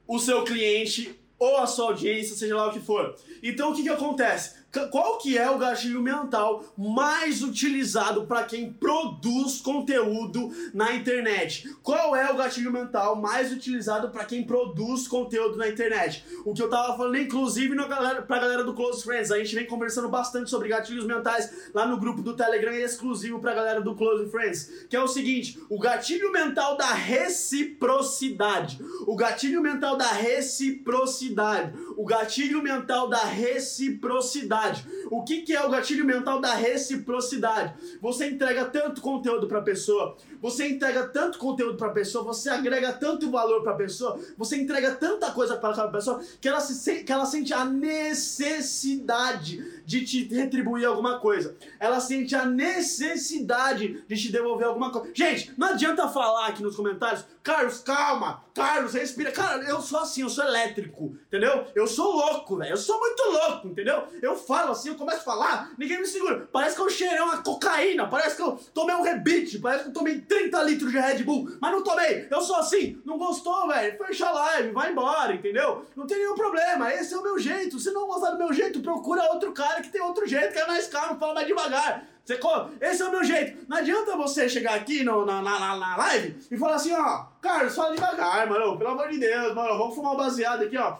o 0.06 0.18
seu 0.18 0.44
cliente 0.44 1.18
ou 1.38 1.58
a 1.58 1.66
sua 1.66 1.86
audiência, 1.86 2.36
seja 2.36 2.56
lá 2.56 2.68
o 2.68 2.72
que 2.72 2.80
for. 2.80 3.16
Então 3.42 3.70
o 3.70 3.74
que, 3.74 3.82
que 3.82 3.88
acontece? 3.88 4.65
Qual 4.86 5.18
que 5.18 5.36
é 5.38 5.50
o 5.50 5.58
gatilho 5.58 6.02
mental 6.02 6.64
mais 6.76 7.42
utilizado 7.42 8.26
para 8.26 8.44
quem 8.44 8.72
produz 8.72 9.60
conteúdo 9.60 10.50
na 10.74 10.94
internet? 10.94 11.68
Qual 11.82 12.14
é 12.14 12.30
o 12.30 12.36
gatilho 12.36 12.70
mental 12.70 13.16
mais 13.16 13.52
utilizado 13.52 14.10
para 14.10 14.24
quem 14.24 14.44
produz 14.44 15.08
conteúdo 15.08 15.56
na 15.56 15.68
internet? 15.68 16.24
O 16.44 16.52
que 16.52 16.62
eu 16.62 16.68
tava 16.68 16.96
falando, 16.96 17.18
inclusive, 17.18 17.74
no 17.74 17.88
galera, 17.88 18.22
pra 18.22 18.38
galera 18.38 18.64
do 18.64 18.74
Close 18.74 19.02
Friends. 19.02 19.30
A 19.30 19.38
gente 19.38 19.54
vem 19.54 19.66
conversando 19.66 20.08
bastante 20.08 20.50
sobre 20.50 20.68
gatilhos 20.68 21.06
mentais 21.06 21.70
lá 21.72 21.86
no 21.86 21.98
grupo 21.98 22.22
do 22.22 22.34
Telegram 22.34 22.74
exclusivo 22.74 23.40
pra 23.40 23.54
galera 23.54 23.80
do 23.80 23.94
Close 23.94 24.30
Friends. 24.30 24.86
Que 24.88 24.96
é 24.96 25.02
o 25.02 25.08
seguinte: 25.08 25.58
o 25.70 25.78
gatilho 25.78 26.30
mental 26.32 26.76
da 26.76 26.92
reciprocidade. 26.92 28.78
O 29.06 29.16
gatilho 29.16 29.60
mental 29.62 29.96
da 29.96 30.08
reciprocidade. 30.08 31.72
O 31.96 32.04
gatilho 32.04 32.62
mental 32.62 33.08
da 33.08 33.24
reciprocidade 33.24 34.65
reciprocidade. 34.66 34.86
O 35.10 35.22
que, 35.22 35.42
que 35.42 35.54
é 35.54 35.64
o 35.64 35.70
gatilho 35.70 36.04
mental 36.04 36.40
da 36.40 36.54
reciprocidade? 36.54 37.74
Você 38.00 38.28
entrega 38.28 38.64
tanto 38.64 39.00
conteúdo 39.00 39.46
para 39.46 39.58
a 39.58 39.62
pessoa, 39.62 40.16
você 40.40 40.68
entrega 40.68 41.06
tanto 41.06 41.38
conteúdo 41.38 41.76
para 41.76 41.88
a 41.88 41.92
pessoa, 41.92 42.24
você 42.24 42.50
agrega 42.50 42.92
tanto 42.92 43.30
valor 43.30 43.62
para 43.62 43.72
a 43.72 43.76
pessoa, 43.76 44.18
você 44.36 44.56
entrega 44.56 44.94
tanta 44.94 45.30
coisa 45.30 45.56
para 45.56 45.70
aquela 45.70 45.90
pessoa 45.90 46.20
que 46.40 46.48
ela, 46.48 46.60
se, 46.60 47.04
que 47.04 47.12
ela 47.12 47.26
sente 47.26 47.52
a 47.52 47.64
necessidade 47.64 49.82
de 49.84 50.04
te 50.04 50.24
retribuir 50.24 50.86
alguma 50.86 51.18
coisa. 51.18 51.54
Ela 51.78 52.00
sente 52.00 52.34
a 52.34 52.44
necessidade 52.44 54.02
de 54.08 54.16
te 54.16 54.32
devolver 54.32 54.66
alguma 54.66 54.90
coisa. 54.90 55.10
Gente, 55.14 55.52
não 55.56 55.68
adianta 55.68 56.08
falar 56.08 56.48
aqui 56.48 56.62
nos 56.62 56.74
comentários, 56.74 57.24
Carlos, 57.42 57.78
calma, 57.78 58.44
Carlos, 58.56 58.94
respira. 58.94 59.30
Cara, 59.30 59.62
eu 59.64 59.82
sou 59.82 60.00
assim, 60.00 60.22
eu 60.22 60.30
sou 60.30 60.42
elétrico, 60.42 61.14
entendeu? 61.26 61.66
Eu 61.74 61.86
sou 61.86 62.16
louco, 62.16 62.56
velho. 62.56 62.72
Eu 62.72 62.76
sou 62.78 62.98
muito 62.98 63.22
louco, 63.22 63.68
entendeu? 63.68 64.04
Eu 64.22 64.34
falo 64.34 64.72
assim, 64.72 64.88
eu 64.88 64.94
começo 64.94 65.18
a 65.18 65.24
falar, 65.24 65.72
ninguém 65.76 66.00
me 66.00 66.06
segura. 66.06 66.48
Parece 66.50 66.74
que 66.74 66.80
eu 66.80 66.88
cheirei 66.88 67.20
uma 67.20 67.42
cocaína, 67.42 68.08
parece 68.08 68.34
que 68.34 68.40
eu 68.40 68.58
tomei 68.72 68.94
um 68.94 69.02
rebite, 69.02 69.58
parece 69.58 69.84
que 69.84 69.90
eu 69.90 69.92
tomei 69.92 70.22
30 70.22 70.62
litros 70.62 70.90
de 70.90 70.98
Red 70.98 71.22
Bull, 71.22 71.50
mas 71.60 71.70
não 71.70 71.84
tomei. 71.84 72.26
Eu 72.30 72.40
sou 72.40 72.56
assim, 72.56 72.98
não 73.04 73.18
gostou, 73.18 73.68
velho? 73.68 73.98
Fecha 73.98 74.26
a 74.26 74.32
live, 74.32 74.70
vai 74.72 74.90
embora, 74.90 75.34
entendeu? 75.34 75.84
Não 75.94 76.06
tem 76.06 76.16
nenhum 76.16 76.34
problema, 76.34 76.90
esse 76.94 77.12
é 77.12 77.18
o 77.18 77.22
meu 77.22 77.38
jeito. 77.38 77.78
Se 77.78 77.90
não 77.90 78.06
gostar 78.06 78.30
do 78.30 78.38
meu 78.38 78.54
jeito, 78.54 78.80
procura 78.80 79.34
outro 79.34 79.52
cara 79.52 79.82
que 79.82 79.90
tem 79.90 80.00
outro 80.00 80.26
jeito, 80.26 80.54
que 80.54 80.58
é 80.58 80.66
mais 80.66 80.86
calmo, 80.86 81.20
fala 81.20 81.34
mais 81.34 81.46
devagar. 81.46 82.15
Você, 82.26 82.40
esse 82.80 83.02
é 83.02 83.06
o 83.06 83.10
meu 83.12 83.22
jeito. 83.22 83.64
Não 83.68 83.76
adianta 83.76 84.16
você 84.16 84.48
chegar 84.48 84.74
aqui 84.74 85.04
no, 85.04 85.24
na, 85.24 85.40
na, 85.40 85.76
na 85.76 85.96
live 85.96 86.36
e 86.50 86.56
falar 86.56 86.74
assim, 86.74 86.92
ó, 86.92 87.26
Carlos, 87.40 87.76
fala 87.76 87.94
devagar, 87.94 88.48
mano. 88.48 88.76
Pelo 88.76 88.90
amor 88.90 89.08
de 89.08 89.18
Deus, 89.18 89.54
mano. 89.54 89.78
Vamos 89.78 89.94
fumar 89.94 90.14
um 90.14 90.16
baseado 90.16 90.64
aqui, 90.64 90.76
ó. 90.76 90.96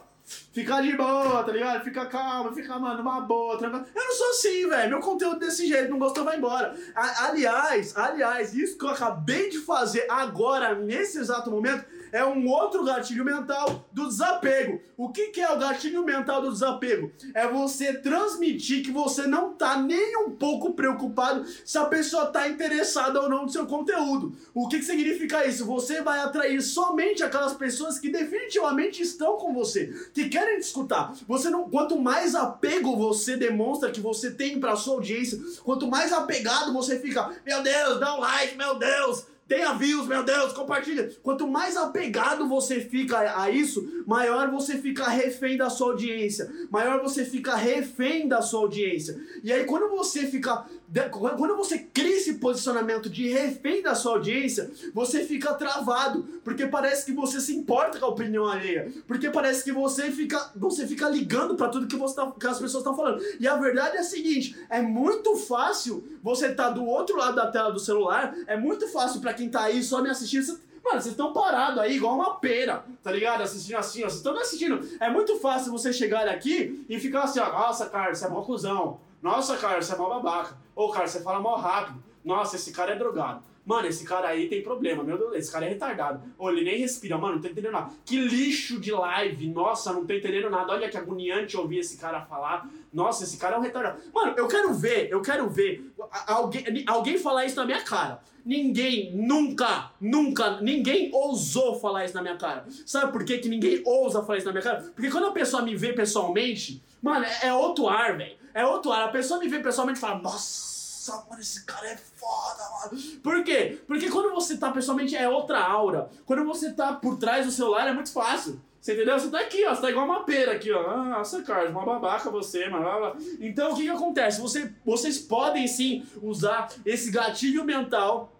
Ficar 0.53 0.81
de 0.81 0.95
boa, 0.95 1.43
tá 1.43 1.51
ligado? 1.51 1.83
Fica 1.83 2.05
calmo, 2.05 2.53
fica, 2.53 2.79
mano, 2.79 3.01
uma 3.01 3.21
boa, 3.21 3.57
tranquilo. 3.57 3.85
Eu 3.93 4.05
não 4.05 4.11
sou 4.13 4.29
assim, 4.29 4.69
velho. 4.69 4.89
Meu 4.89 4.99
conteúdo 5.01 5.39
desse 5.39 5.67
jeito, 5.67 5.89
não 5.89 5.99
gostou, 5.99 6.23
vai 6.23 6.37
embora. 6.37 6.73
A, 6.95 7.27
aliás, 7.27 7.95
aliás, 7.97 8.53
isso 8.53 8.77
que 8.77 8.85
eu 8.85 8.89
acabei 8.89 9.49
de 9.49 9.59
fazer 9.59 10.05
agora, 10.09 10.75
nesse 10.75 11.19
exato 11.19 11.51
momento, 11.51 11.85
é 12.11 12.25
um 12.25 12.47
outro 12.47 12.83
gatilho 12.83 13.23
mental 13.23 13.87
do 13.91 14.07
desapego. 14.07 14.81
O 14.95 15.09
que, 15.09 15.27
que 15.27 15.41
é 15.41 15.51
o 15.51 15.59
gatilho 15.59 16.03
mental 16.03 16.41
do 16.41 16.51
desapego? 16.51 17.11
É 17.33 17.47
você 17.47 17.93
transmitir 17.93 18.83
que 18.83 18.91
você 18.91 19.27
não 19.27 19.53
tá 19.53 19.77
nem 19.77 20.17
um 20.25 20.31
pouco 20.31 20.73
preocupado 20.73 21.45
se 21.65 21.77
a 21.77 21.85
pessoa 21.85 22.27
tá 22.27 22.47
interessada 22.47 23.21
ou 23.21 23.29
não 23.29 23.43
no 23.43 23.49
seu 23.49 23.65
conteúdo. 23.65 24.35
O 24.53 24.67
que, 24.67 24.79
que 24.79 24.85
significa 24.85 25.45
isso? 25.45 25.65
Você 25.65 26.01
vai 26.01 26.19
atrair 26.19 26.61
somente 26.61 27.23
aquelas 27.23 27.53
pessoas 27.53 27.99
que 27.99 28.09
definitivamente 28.09 29.01
estão 29.01 29.37
com 29.37 29.53
você, 29.53 29.87
que 30.13 30.29
querem 30.29 30.59
te 30.59 30.63
escutar. 30.63 31.13
Você 31.27 31.49
não, 31.49 31.69
quanto 31.69 31.99
mais 31.99 32.35
apego 32.35 32.95
você 32.95 33.37
demonstra 33.37 33.91
que 33.91 33.99
você 33.99 34.31
tem 34.31 34.59
para 34.59 34.75
sua 34.75 34.95
audiência, 34.95 35.39
quanto 35.63 35.87
mais 35.87 36.11
apegado 36.11 36.73
você 36.73 36.99
fica, 36.99 37.31
meu 37.45 37.61
Deus, 37.61 37.99
dá 37.99 38.15
um 38.15 38.19
like, 38.19 38.57
meu 38.57 38.75
Deus, 38.75 39.25
tenha 39.47 39.73
views, 39.73 40.07
meu 40.07 40.23
Deus, 40.23 40.53
compartilha. 40.53 41.09
Quanto 41.23 41.47
mais 41.47 41.77
apegado 41.77 42.47
você 42.47 42.81
fica 42.81 43.41
a 43.41 43.49
isso, 43.49 44.03
maior 44.05 44.51
você 44.51 44.77
fica 44.77 45.07
refém 45.07 45.57
da 45.57 45.69
sua 45.69 45.91
audiência. 45.91 46.51
Maior 46.69 47.01
você 47.01 47.23
fica 47.23 47.55
refém 47.55 48.27
da 48.27 48.41
sua 48.41 48.61
audiência. 48.61 49.19
E 49.43 49.51
aí 49.51 49.65
quando 49.65 49.89
você 49.89 50.27
fica 50.27 50.65
quando 51.11 51.55
você 51.55 51.79
cria 51.79 52.17
esse 52.17 52.35
posicionamento 52.35 53.09
de 53.09 53.27
refém 53.27 53.81
da 53.81 53.93
sua 53.93 54.13
audiência, 54.13 54.71
você 54.93 55.23
fica 55.25 55.53
travado, 55.53 56.23
porque 56.43 56.65
parece 56.65 57.05
que 57.05 57.11
você 57.11 57.41
se 57.41 57.55
importa 57.55 57.99
com 57.99 58.05
a 58.05 58.09
opinião 58.09 58.47
alheia, 58.47 58.91
porque 59.05 59.29
parece 59.29 59.63
que 59.63 59.71
você 59.71 60.11
fica, 60.11 60.51
você 60.55 60.87
fica 60.87 61.09
ligando 61.09 61.55
para 61.55 61.67
tudo 61.67 61.87
que, 61.87 61.95
você 61.95 62.15
tá, 62.15 62.31
que 62.31 62.47
as 62.47 62.59
pessoas 62.59 62.81
estão 62.81 62.95
falando. 62.95 63.21
E 63.39 63.47
a 63.47 63.55
verdade 63.57 63.97
é 63.97 63.99
a 63.99 64.03
seguinte: 64.03 64.55
é 64.69 64.81
muito 64.81 65.35
fácil 65.35 66.07
você 66.23 66.47
estar 66.47 66.65
tá 66.65 66.69
do 66.69 66.85
outro 66.85 67.17
lado 67.17 67.35
da 67.35 67.51
tela 67.51 67.71
do 67.71 67.79
celular, 67.79 68.33
é 68.47 68.55
muito 68.55 68.87
fácil 68.87 69.19
para 69.19 69.33
quem 69.33 69.49
tá 69.49 69.63
aí 69.63 69.83
só 69.83 70.01
me 70.01 70.09
assistindo. 70.09 70.57
Mano, 70.83 71.01
vocês 71.01 71.11
estão 71.11 71.33
parados 71.33 71.79
aí 71.79 71.97
igual 71.97 72.15
uma 72.15 72.35
pera, 72.35 72.85
tá 73.03 73.11
ligado? 73.11 73.41
Assistindo 73.41 73.75
assim, 73.75 74.03
ó. 74.03 74.05
Vocês 74.05 74.15
estão 74.15 74.39
assistindo. 74.39 74.87
É 75.01 75.09
muito 75.09 75.37
fácil 75.37 75.69
você 75.69 75.91
chegar 75.91 76.25
aqui 76.29 76.85
e 76.87 76.97
ficar 76.97 77.23
assim, 77.23 77.41
ó. 77.41 77.51
Nossa, 77.51 77.87
cara, 77.87 78.15
você 78.15 78.25
é 78.25 78.29
mó 78.29 78.41
cuzão. 78.41 78.97
Nossa, 79.21 79.57
cara, 79.57 79.81
você 79.81 79.93
é 79.93 79.97
mó 79.97 80.09
babaca. 80.09 80.57
Ô, 80.75 80.89
cara, 80.89 81.07
você 81.07 81.21
fala 81.21 81.39
mó 81.39 81.55
rápido. 81.55 82.03
Nossa, 82.23 82.55
esse 82.55 82.71
cara 82.71 82.93
é 82.93 82.95
drogado. 82.95 83.41
Mano, 83.67 83.85
esse 83.85 84.05
cara 84.05 84.29
aí 84.29 84.47
tem 84.47 84.63
problema. 84.63 85.03
Meu 85.03 85.17
Deus, 85.17 85.35
esse 85.35 85.51
cara 85.51 85.65
é 85.65 85.69
retardado. 85.69 86.21
Ô, 86.37 86.49
ele 86.49 86.63
nem 86.63 86.79
respira. 86.79 87.17
Mano, 87.17 87.35
não 87.35 87.41
tô 87.41 87.49
entendendo 87.49 87.73
nada. 87.73 87.91
Que 88.05 88.17
lixo 88.17 88.79
de 88.79 88.93
live. 88.93 89.49
Nossa, 89.49 89.91
não 89.91 90.05
tô 90.05 90.13
entendendo 90.13 90.49
nada. 90.49 90.71
Olha 90.71 90.87
que 90.87 90.95
agoniante 90.95 91.57
ouvir 91.57 91.79
esse 91.79 91.97
cara 91.97 92.21
falar. 92.21 92.69
Nossa, 92.93 93.25
esse 93.25 93.37
cara 93.37 93.57
é 93.57 93.59
um 93.59 93.61
retardado. 93.61 94.01
Mano, 94.13 94.33
eu 94.37 94.47
quero 94.47 94.73
ver, 94.73 95.09
eu 95.11 95.21
quero 95.21 95.49
ver 95.49 95.91
alguém, 96.25 96.63
alguém 96.87 97.17
falar 97.17 97.45
isso 97.45 97.57
na 97.57 97.65
minha 97.65 97.81
cara. 97.81 98.21
Ninguém, 98.45 99.13
nunca, 99.13 99.91
nunca, 99.99 100.61
ninguém 100.61 101.11
ousou 101.13 101.77
falar 101.77 102.05
isso 102.05 102.15
na 102.15 102.21
minha 102.21 102.37
cara. 102.37 102.65
Sabe 102.85 103.11
por 103.11 103.25
que, 103.25 103.39
que 103.39 103.49
ninguém 103.49 103.81
ousa 103.85 104.23
falar 104.23 104.37
isso 104.37 104.47
na 104.47 104.53
minha 104.53 104.63
cara? 104.63 104.79
Porque 104.95 105.11
quando 105.11 105.27
a 105.27 105.31
pessoa 105.31 105.61
me 105.61 105.75
vê 105.75 105.91
pessoalmente, 105.91 106.81
mano, 107.01 107.25
é, 107.25 107.47
é 107.47 107.53
outro 107.53 107.87
ar, 107.87 108.17
velho. 108.17 108.37
É 108.53 108.65
outro 108.65 108.91
ar. 108.91 109.03
A 109.03 109.11
pessoa 109.11 109.39
me 109.39 109.47
vê 109.47 109.59
pessoalmente 109.59 109.99
e 109.99 110.01
fala, 110.01 110.19
nossa, 110.19 111.25
mano, 111.29 111.41
esse 111.41 111.65
cara 111.65 111.87
é 111.87 111.97
foda, 111.97 112.63
mano. 112.71 113.01
Por 113.23 113.43
quê? 113.43 113.79
Porque 113.87 114.09
quando 114.09 114.33
você 114.33 114.57
tá 114.57 114.71
pessoalmente 114.71 115.15
é 115.15 115.27
outra 115.29 115.59
aura. 115.59 116.09
Quando 116.25 116.43
você 116.43 116.73
tá 116.73 116.93
por 116.93 117.17
trás 117.17 117.45
do 117.45 117.51
celular 117.51 117.87
é 117.87 117.93
muito 117.93 118.11
fácil. 118.11 118.59
Você 118.79 118.93
entendeu? 118.93 119.19
Você 119.19 119.29
tá 119.29 119.39
aqui, 119.39 119.65
ó. 119.65 119.75
Você 119.75 119.81
tá 119.81 119.89
igual 119.89 120.05
uma 120.05 120.23
pera 120.23 120.53
aqui, 120.53 120.71
ó. 120.71 120.89
Ah, 120.89 121.03
nossa, 121.03 121.41
Carlos, 121.43 121.71
uma 121.71 121.85
babaca 121.85 122.29
você, 122.29 122.69
mano. 122.69 123.17
Então, 123.39 123.73
o 123.73 123.75
que 123.75 123.83
que 123.83 123.89
acontece? 123.89 124.39
Você, 124.39 124.71
vocês 124.85 125.17
podem 125.17 125.67
sim 125.67 126.05
usar 126.21 126.69
esse 126.85 127.11
gatilho 127.11 127.65
mental 127.65 128.31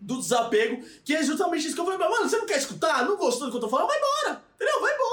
do 0.00 0.18
desapego, 0.18 0.84
que 1.04 1.14
é 1.14 1.22
justamente 1.22 1.66
isso 1.66 1.74
que 1.74 1.80
eu 1.80 1.84
falei, 1.84 1.98
mano, 1.98 2.28
você 2.28 2.36
não 2.36 2.46
quer 2.46 2.58
escutar? 2.58 3.04
Não 3.04 3.16
gostou 3.16 3.46
do 3.46 3.52
que 3.52 3.56
eu 3.56 3.60
tô 3.60 3.68
falando? 3.68 3.86
Vai 3.86 3.98
embora! 3.98 4.42
Entendeu? 4.56 4.80
Vai 4.80 4.94
embora, 4.94 5.11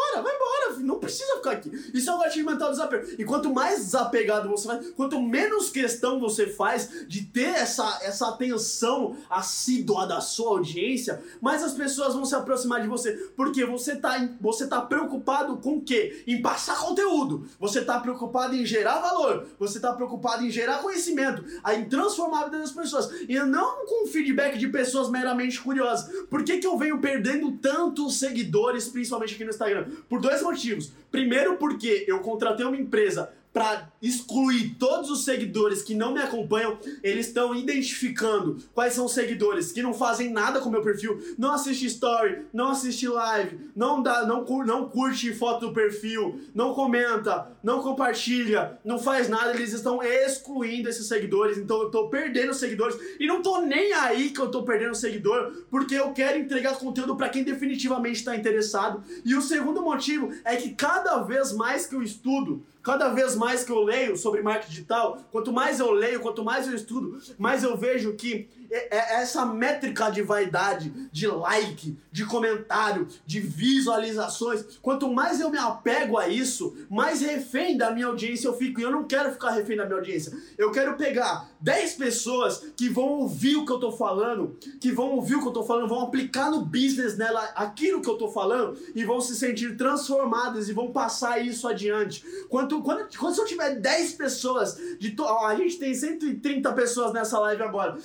não 0.84 1.00
precisa 1.00 1.38
ficar 1.38 1.52
aqui. 1.52 1.72
Isso 1.94 2.10
é 2.10 2.14
um 2.14 2.20
gatilho 2.20 2.46
mental 2.46 2.72
desapego. 2.72 3.08
E 3.18 3.26
quanto 3.26 3.54
mais 3.54 3.86
desapegado 3.86 4.50
você 4.50 4.68
vai, 4.68 4.80
quanto 4.96 5.20
menos 5.22 5.70
questão 5.70 6.20
você 6.20 6.48
faz 6.48 7.08
de 7.08 7.26
ter 7.26 7.50
essa, 7.50 8.00
essa 8.04 8.30
atenção 8.30 9.16
assídua 9.30 10.06
da 10.06 10.22
sua 10.22 10.52
audiência, 10.52 11.22
mais 11.42 11.64
as 11.64 11.74
pessoas 11.74 12.14
vão 12.14 12.26
se 12.26 12.36
aproximar 12.36 12.82
de 12.82 12.88
você. 12.88 13.14
Porque 13.36 13.66
você 13.66 13.96
tá, 13.96 14.30
você 14.40 14.68
tá 14.68 14.82
preocupado 14.82 15.58
com 15.58 15.78
o 15.78 15.82
quê? 15.82 16.24
Em 16.28 16.42
passar 16.42 16.80
conteúdo. 16.80 17.48
Você 17.60 17.84
tá 17.84 18.00
preocupado 18.00 18.56
em 18.56 18.66
gerar 18.66 19.00
valor. 19.00 19.48
Você 19.60 19.80
tá 19.80 19.94
preocupado 19.94 20.46
em 20.46 20.50
gerar 20.50 20.80
conhecimento. 20.80 21.44
Em 21.74 21.86
transformar 21.86 22.42
a 22.42 22.46
vida 22.46 22.60
das 22.60 22.72
pessoas. 22.72 23.10
E 23.28 23.40
não 23.40 23.86
com 23.86 24.08
feedback 24.08 24.58
de 24.58 24.68
pessoas 24.68 25.10
meramente 25.10 25.60
curiosas. 25.62 26.10
Por 26.30 26.44
que, 26.44 26.58
que 26.58 26.68
eu 26.68 26.78
venho 26.78 27.00
perdendo 27.00 27.52
tantos 27.54 28.20
seguidores, 28.20 28.88
principalmente 28.88 29.36
aqui 29.36 29.44
no 29.44 29.50
Instagram? 29.50 29.88
Por 30.08 30.20
dois 30.20 30.42
motivos. 30.42 30.69
Primeiro, 31.12 31.58
porque 31.58 32.06
eu 32.08 32.20
contratei 32.20 32.66
uma 32.66 32.78
empresa 32.78 33.32
para 33.54 33.92
excluir 34.02 34.76
todos 34.76 35.10
os 35.10 35.26
seguidores 35.26 35.82
que 35.82 35.96
não 35.96 36.14
me 36.14 36.22
acompanham, 36.22 36.78
eles 37.04 37.28
estão 37.28 37.56
identificando 37.56 38.58
quais 38.74 38.94
são 38.94 39.06
os 39.06 39.14
seguidores 39.14 39.72
que 39.72 39.82
não 39.82 39.94
fazem 39.94 40.32
nada 40.32 40.60
com 40.60 40.70
o 40.70 40.72
meu 40.72 40.82
perfil, 40.82 41.20
não 41.38 41.52
assiste 41.52 41.86
story, 41.88 42.46
não 42.54 42.70
assiste 42.70 43.08
live, 43.08 43.72
não 43.76 44.02
dá, 44.02 44.26
não, 44.26 44.46
não 44.66 44.90
curte 44.90 45.34
foto 45.34 45.68
do 45.68 45.74
perfil, 45.74 46.40
não 46.54 46.74
comenta, 46.74 47.48
não 47.64 47.82
compartilha, 47.82 48.80
não 48.86 49.00
faz 49.00 49.28
nada, 49.28 49.54
eles 49.54 49.74
estão 49.74 50.02
excluindo 50.02 50.88
esses 50.88 51.08
seguidores, 51.08 51.58
então 51.58 51.82
eu 51.82 51.90
tô 51.90 52.08
perdendo 52.08 52.54
seguidores 52.54 52.98
e 53.20 53.26
não 53.26 53.42
tô 53.42 53.62
nem 53.62 53.94
aí 53.94 54.30
que 54.30 54.40
eu 54.40 54.52
tô 54.52 54.64
perdendo 54.64 54.96
seguidor, 54.96 55.66
porque 55.70 55.96
eu 55.96 56.14
quero 56.14 56.40
entregar 56.40 56.78
conteúdo 56.78 57.16
para 57.16 57.30
quem 57.30 57.44
definitivamente 57.44 58.20
está 58.20 58.36
interessado. 58.36 59.04
E 59.26 59.36
o 59.36 59.42
segundo 59.42 59.82
motivo 59.82 60.32
é 60.46 60.56
que 60.56 60.70
cada 60.72 61.20
vez 61.20 61.52
mais 61.52 61.86
que 61.86 61.96
eu 61.96 62.02
estudo, 62.02 62.64
Cada 62.82 63.10
vez 63.10 63.36
mais 63.36 63.64
que 63.64 63.72
eu 63.72 63.84
leio 63.84 64.16
sobre 64.16 64.42
marketing 64.42 64.72
digital, 64.72 65.18
quanto 65.32 65.52
mais 65.52 65.80
eu 65.80 65.92
leio, 65.92 66.22
quanto 66.22 66.44
mais 66.44 66.68
eu 66.68 66.76
estudo, 66.76 67.20
mais 67.38 67.64
eu 67.64 67.76
vejo 67.76 68.14
que 68.14 68.48
essa 68.72 69.46
métrica 69.46 70.10
de 70.10 70.22
vaidade, 70.22 70.92
de 71.12 71.28
like, 71.28 71.98
de 72.12 72.26
comentário, 72.26 73.08
de 73.26 73.40
visualizações, 73.40 74.80
quanto 74.82 75.12
mais 75.12 75.40
eu 75.40 75.50
me 75.50 75.58
apego 75.58 76.18
a 76.18 76.28
isso, 76.28 76.76
mais 76.90 77.22
refém 77.22 77.78
da 77.78 77.92
minha 77.92 78.08
audiência 78.08 78.48
eu 78.48 78.54
fico. 78.54 78.80
E 78.80 78.84
eu 78.84 78.92
não 78.92 79.06
quero 79.06 79.32
ficar 79.32 79.52
refém 79.52 79.78
da 79.78 79.86
minha 79.86 79.98
audiência. 79.98 80.32
Eu 80.58 80.72
quero 80.72 80.96
pegar 80.96 81.50
10 81.62 81.94
pessoas 81.96 82.72
que 82.76 82.90
vão 82.90 83.20
ouvir 83.20 83.56
o 83.56 83.66
que 83.66 83.72
eu 83.72 83.80
tô 83.80 83.92
falando, 83.92 84.58
que 84.80 84.92
vão 84.92 85.12
ouvir 85.12 85.36
o 85.36 85.42
que 85.42 85.48
eu 85.48 85.54
tô 85.54 85.64
falando, 85.64 85.88
vão 85.88 86.02
aplicar 86.02 86.52
no 86.52 86.64
business 86.64 87.18
nela 87.18 87.44
aquilo 87.56 88.02
que 88.02 88.10
eu 88.10 88.18
tô 88.18 88.30
falando 88.30 88.78
e 88.96 89.04
vão 89.04 89.20
se 89.20 89.36
sentir 89.36 89.76
transformadas 89.78 90.70
e 90.70 90.74
vão 90.74 90.92
passar 90.92 91.40
isso 91.40 91.68
adiante. 91.68 92.24
Quando, 92.50 92.82
quando, 92.82 93.08
quando 93.18 93.34
se 93.34 93.42
eu 93.42 93.46
tiver 93.46 93.76
10 93.76 94.14
pessoas, 94.14 94.80
de 95.00 95.12
to... 95.12 95.24
a 95.26 95.56
gente 95.56 95.78
tem 95.78 95.94
130 95.94 96.72
pessoas 96.74 97.14
nessa 97.14 97.40
live 97.40 97.64
agora. 97.64 97.98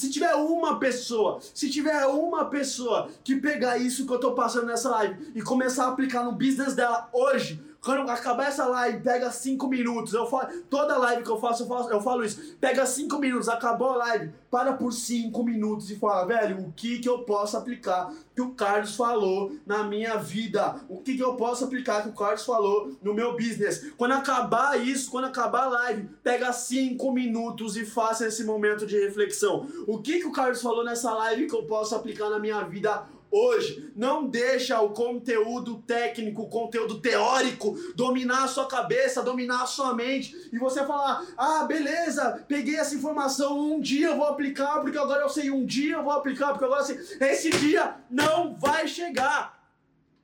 Se 0.00 0.10
tiver 0.10 0.34
uma 0.34 0.78
pessoa, 0.78 1.40
se 1.54 1.68
tiver 1.68 2.06
uma 2.06 2.46
pessoa 2.46 3.10
que 3.22 3.36
pegar 3.36 3.76
isso 3.76 4.06
que 4.06 4.12
eu 4.12 4.18
tô 4.18 4.32
passando 4.32 4.66
nessa 4.66 4.88
live 4.88 5.32
e 5.34 5.42
começar 5.42 5.84
a 5.84 5.88
aplicar 5.88 6.24
no 6.24 6.32
business 6.32 6.74
dela 6.74 7.10
hoje, 7.12 7.62
quando 7.82 8.08
acabar 8.10 8.48
essa 8.48 8.66
live, 8.66 9.00
pega 9.00 9.30
5 9.30 9.66
minutos. 9.66 10.12
Eu 10.12 10.26
falo, 10.26 10.48
toda 10.68 10.98
live 10.98 11.22
que 11.22 11.30
eu 11.30 11.40
faço, 11.40 11.64
eu, 11.64 11.90
eu 11.90 12.00
falo 12.00 12.24
isso. 12.24 12.56
Pega 12.60 12.84
5 12.84 13.18
minutos, 13.18 13.48
acabou 13.48 13.92
a 13.92 13.96
live, 13.96 14.32
para 14.50 14.74
por 14.74 14.92
5 14.92 15.42
minutos 15.42 15.90
e 15.90 15.96
fala, 15.96 16.26
velho, 16.26 16.60
o 16.60 16.72
que 16.72 16.98
que 16.98 17.08
eu 17.08 17.20
posso 17.20 17.56
aplicar 17.56 18.12
que 18.34 18.42
o 18.42 18.50
Carlos 18.50 18.96
falou 18.96 19.52
na 19.66 19.82
minha 19.82 20.16
vida? 20.16 20.76
O 20.88 20.98
que 20.98 21.16
que 21.16 21.22
eu 21.22 21.34
posso 21.34 21.64
aplicar 21.64 22.02
que 22.02 22.10
o 22.10 22.14
Carlos 22.14 22.44
falou 22.44 22.92
no 23.02 23.14
meu 23.14 23.32
business? 23.32 23.92
Quando 23.96 24.12
acabar 24.12 24.78
isso, 24.78 25.10
quando 25.10 25.24
acabar 25.24 25.64
a 25.64 25.68
live, 25.68 26.08
pega 26.22 26.52
5 26.52 27.10
minutos 27.12 27.76
e 27.76 27.86
faça 27.86 28.26
esse 28.26 28.44
momento 28.44 28.86
de 28.86 28.98
reflexão. 28.98 29.66
O 29.86 29.98
que 29.98 30.20
que 30.20 30.26
o 30.26 30.32
Carlos 30.32 30.60
falou 30.60 30.84
nessa 30.84 31.12
live 31.14 31.46
que 31.46 31.54
eu 31.54 31.64
posso 31.64 31.94
aplicar 31.94 32.28
na 32.28 32.38
minha 32.38 32.62
vida 32.64 33.04
hoje. 33.30 33.92
Não 33.94 34.26
deixa 34.26 34.80
o 34.80 34.90
conteúdo 34.90 35.82
técnico, 35.86 36.42
o 36.42 36.48
conteúdo 36.48 37.00
teórico 37.00 37.76
dominar 37.94 38.44
a 38.44 38.48
sua 38.48 38.66
cabeça, 38.66 39.22
dominar 39.22 39.62
a 39.62 39.66
sua 39.66 39.94
mente 39.94 40.34
e 40.52 40.58
você 40.58 40.84
falar: 40.84 41.24
"Ah, 41.36 41.64
beleza, 41.64 42.44
peguei 42.48 42.76
essa 42.76 42.94
informação, 42.94 43.58
um 43.58 43.80
dia 43.80 44.08
eu 44.08 44.16
vou 44.16 44.26
aplicar 44.26 44.80
porque 44.80 44.98
agora 44.98 45.22
eu 45.22 45.28
sei, 45.28 45.50
um 45.50 45.64
dia 45.64 45.96
eu 45.96 46.02
vou 46.02 46.12
aplicar 46.12 46.48
porque 46.48 46.64
agora 46.64 46.80
eu 46.80 46.86
sei". 46.86 46.98
Esse 47.20 47.50
dia 47.50 47.96
não 48.10 48.56
vai 48.56 48.88
chegar. 48.88 49.60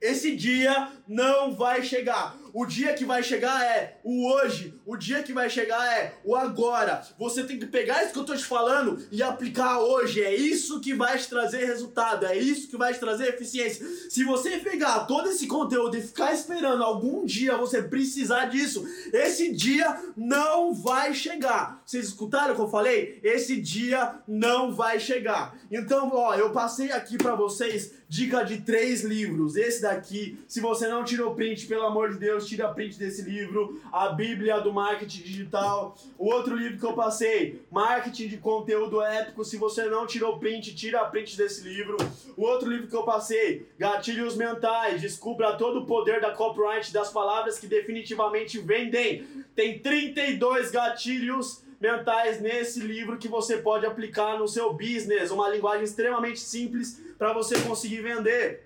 Esse 0.01 0.37
dia 0.37 0.93
não 1.09 1.55
vai 1.55 1.83
chegar. 1.83 2.37
O 2.59 2.65
dia 2.65 2.95
que 2.95 3.05
vai 3.05 3.23
chegar 3.23 3.63
é 3.63 4.01
o 4.03 4.33
hoje. 4.33 4.81
O 4.87 4.97
dia 4.97 5.23
que 5.23 5.31
vai 5.31 5.51
chegar 5.51 5.87
é 5.93 6.15
o 6.25 6.35
agora. 6.35 7.03
Você 7.19 7.45
tem 7.45 7.59
que 7.59 7.67
pegar 7.67 8.03
isso 8.03 8.15
que 8.15 8.19
eu 8.19 8.25
tô 8.25 8.35
te 8.35 8.47
falando 8.47 8.99
e 9.13 9.23
aplicar 9.23 9.79
hoje. 9.81 10.23
É 10.23 10.35
isso 10.35 10.81
que 10.81 10.95
vai 10.95 11.19
te 11.19 11.29
trazer 11.29 11.67
resultado. 11.67 12.25
É 12.25 12.35
isso 12.35 12.69
que 12.69 12.77
vai 12.79 12.95
te 12.95 13.01
trazer 13.01 13.29
eficiência. 13.29 13.87
Se 14.09 14.25
você 14.25 14.57
pegar 14.57 15.01
todo 15.01 15.29
esse 15.29 15.47
conteúdo 15.47 15.99
e 15.99 16.03
ficar 16.03 16.33
esperando 16.33 16.83
algum 16.83 17.27
dia 17.27 17.59
você 17.59 17.83
precisar 17.83 18.47
disso, 18.47 18.87
esse 19.13 19.53
dia 19.53 19.95
não 20.17 20.73
vai 20.73 21.13
chegar. 21.13 21.83
Vocês 21.85 22.07
escutaram 22.07 22.55
o 22.55 22.57
que 22.57 22.63
eu 22.63 22.71
falei? 22.71 23.21
Esse 23.23 23.61
dia 23.61 24.15
não 24.27 24.75
vai 24.75 24.99
chegar. 24.99 25.55
Então, 25.71 26.11
ó, 26.15 26.35
eu 26.35 26.53
passei 26.53 26.91
aqui 26.91 27.19
para 27.19 27.35
vocês 27.35 27.93
dica 28.09 28.45
de 28.45 28.61
três 28.61 29.03
livros. 29.03 29.57
Esse 29.57 29.83
daqui, 29.83 30.39
se 30.47 30.61
você 30.61 30.89
não 30.89 30.96
tirou 31.05 31.35
print, 31.35 31.67
pelo 31.67 31.85
amor 31.85 32.11
de 32.11 32.19
Deus, 32.19 32.47
tira 32.47 32.69
print 32.69 32.99
desse 32.99 33.23
livro, 33.23 33.81
A 33.93 34.09
Bíblia 34.11 34.61
do 34.61 34.73
Marketing 34.73 35.23
Digital. 35.23 35.97
O 36.19 36.27
outro 36.27 36.55
livro 36.55 36.79
que 36.79 36.87
eu 36.87 36.93
passei, 36.93 37.63
Marketing 37.71 38.29
de 38.29 38.37
Conteúdo 38.37 39.03
Épico. 39.03 39.45
Se 39.45 39.57
você 39.57 39.87
não 39.87 40.07
tirou 40.07 40.39
print, 40.39 40.75
tira 40.75 41.05
print 41.07 41.37
desse 41.37 41.63
livro. 41.63 41.97
O 42.37 42.43
outro 42.43 42.71
livro 42.71 42.89
que 42.89 42.97
eu 42.97 43.03
passei, 43.03 43.69
Gatilhos 43.79 44.37
Mentais. 44.37 45.01
Descubra 45.01 45.57
todo 45.57 45.81
o 45.81 45.87
poder 45.87 46.21
da 46.21 46.31
copyright 46.31 46.93
das 46.93 47.11
palavras 47.11 47.59
que 47.59 47.67
definitivamente 47.67 48.59
vendem. 48.59 49.27
Tem 49.55 49.79
32 49.79 50.71
gatilhos 50.71 51.65
mentais 51.81 52.41
nesse 52.41 52.81
livro 52.81 53.19
que 53.19 53.29
você 53.29 53.59
pode 53.59 53.87
aplicar 53.87 54.39
no 54.39 54.49
seu 54.49 54.73
business, 54.73 55.31
uma 55.31 55.49
linguagem 55.49 55.85
extremamente 55.85 56.41
simples 56.41 57.01
para 57.19 57.33
você 57.33 57.59
conseguir 57.61 58.01
vender. 58.01 58.66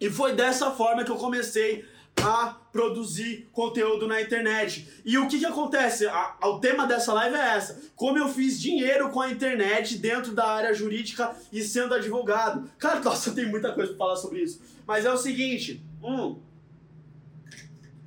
E 0.00 0.10
foi 0.10 0.34
dessa 0.34 0.70
forma 0.70 1.04
que 1.04 1.10
eu 1.10 1.16
comecei 1.16 1.84
a 2.22 2.56
produzir 2.72 3.48
conteúdo 3.52 4.06
na 4.06 4.20
internet. 4.20 4.88
E 5.04 5.18
o 5.18 5.28
que 5.28 5.38
que 5.38 5.46
acontece? 5.46 6.06
A, 6.06 6.36
o 6.44 6.58
tema 6.58 6.86
dessa 6.86 7.12
live 7.12 7.36
é 7.36 7.56
essa. 7.56 7.80
Como 7.94 8.18
eu 8.18 8.28
fiz 8.28 8.60
dinheiro 8.60 9.10
com 9.10 9.20
a 9.20 9.30
internet 9.30 9.98
dentro 9.98 10.32
da 10.32 10.46
área 10.46 10.74
jurídica 10.74 11.34
e 11.52 11.62
sendo 11.62 11.94
advogado. 11.94 12.68
Cara, 12.78 13.00
nossa, 13.00 13.32
tem 13.32 13.46
muita 13.46 13.72
coisa 13.72 13.92
para 13.92 13.98
falar 13.98 14.16
sobre 14.16 14.42
isso. 14.42 14.60
Mas 14.86 15.04
é 15.04 15.12
o 15.12 15.16
seguinte, 15.16 15.82
hum, 16.02 16.38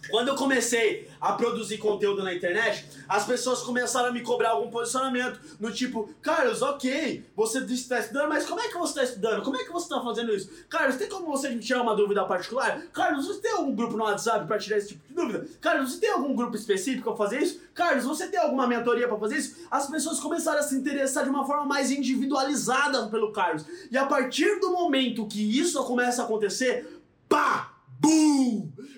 quando 0.09 0.29
eu 0.29 0.35
comecei 0.35 1.09
a 1.19 1.33
produzir 1.33 1.77
conteúdo 1.77 2.23
na 2.23 2.33
internet, 2.33 2.85
as 3.07 3.25
pessoas 3.25 3.61
começaram 3.61 4.09
a 4.09 4.11
me 4.11 4.21
cobrar 4.21 4.51
algum 4.51 4.69
posicionamento, 4.69 5.39
no 5.59 5.71
tipo, 5.71 6.09
Carlos, 6.21 6.61
ok, 6.61 7.23
você 7.35 7.59
está 7.59 7.99
estudando, 7.99 8.29
mas 8.29 8.45
como 8.45 8.59
é 8.59 8.67
que 8.67 8.77
você 8.77 8.91
está 8.99 9.03
estudando? 9.03 9.43
Como 9.43 9.57
é 9.57 9.63
que 9.63 9.71
você 9.71 9.85
está 9.85 10.01
fazendo 10.01 10.33
isso? 10.33 10.49
Carlos, 10.69 10.95
tem 10.95 11.07
como 11.07 11.27
você 11.27 11.49
me 11.49 11.59
tirar 11.59 11.81
uma 11.81 11.95
dúvida 11.95 12.23
particular? 12.25 12.81
Carlos, 12.93 13.27
você 13.27 13.41
tem 13.41 13.51
algum 13.51 13.75
grupo 13.75 13.95
no 13.95 14.03
WhatsApp 14.03 14.47
para 14.47 14.57
tirar 14.57 14.77
esse 14.77 14.89
tipo 14.89 15.07
de 15.07 15.13
dúvida? 15.13 15.45
Carlos, 15.59 15.91
você 15.91 15.99
tem 15.99 16.11
algum 16.11 16.35
grupo 16.35 16.55
específico 16.55 17.03
para 17.03 17.15
fazer 17.15 17.41
isso? 17.41 17.61
Carlos, 17.73 18.03
você 18.03 18.27
tem 18.27 18.39
alguma 18.39 18.67
mentoria 18.67 19.07
para 19.07 19.17
fazer 19.17 19.37
isso? 19.37 19.67
As 19.69 19.89
pessoas 19.89 20.19
começaram 20.19 20.59
a 20.59 20.63
se 20.63 20.75
interessar 20.75 21.23
de 21.23 21.29
uma 21.29 21.45
forma 21.45 21.65
mais 21.65 21.91
individualizada 21.91 23.07
pelo 23.07 23.31
Carlos. 23.31 23.65
E 23.91 23.97
a 23.97 24.05
partir 24.05 24.59
do 24.59 24.71
momento 24.71 25.27
que 25.27 25.59
isso 25.59 25.81
começa 25.83 26.21
a 26.21 26.25
acontecer, 26.25 27.01
pá! 27.29 27.70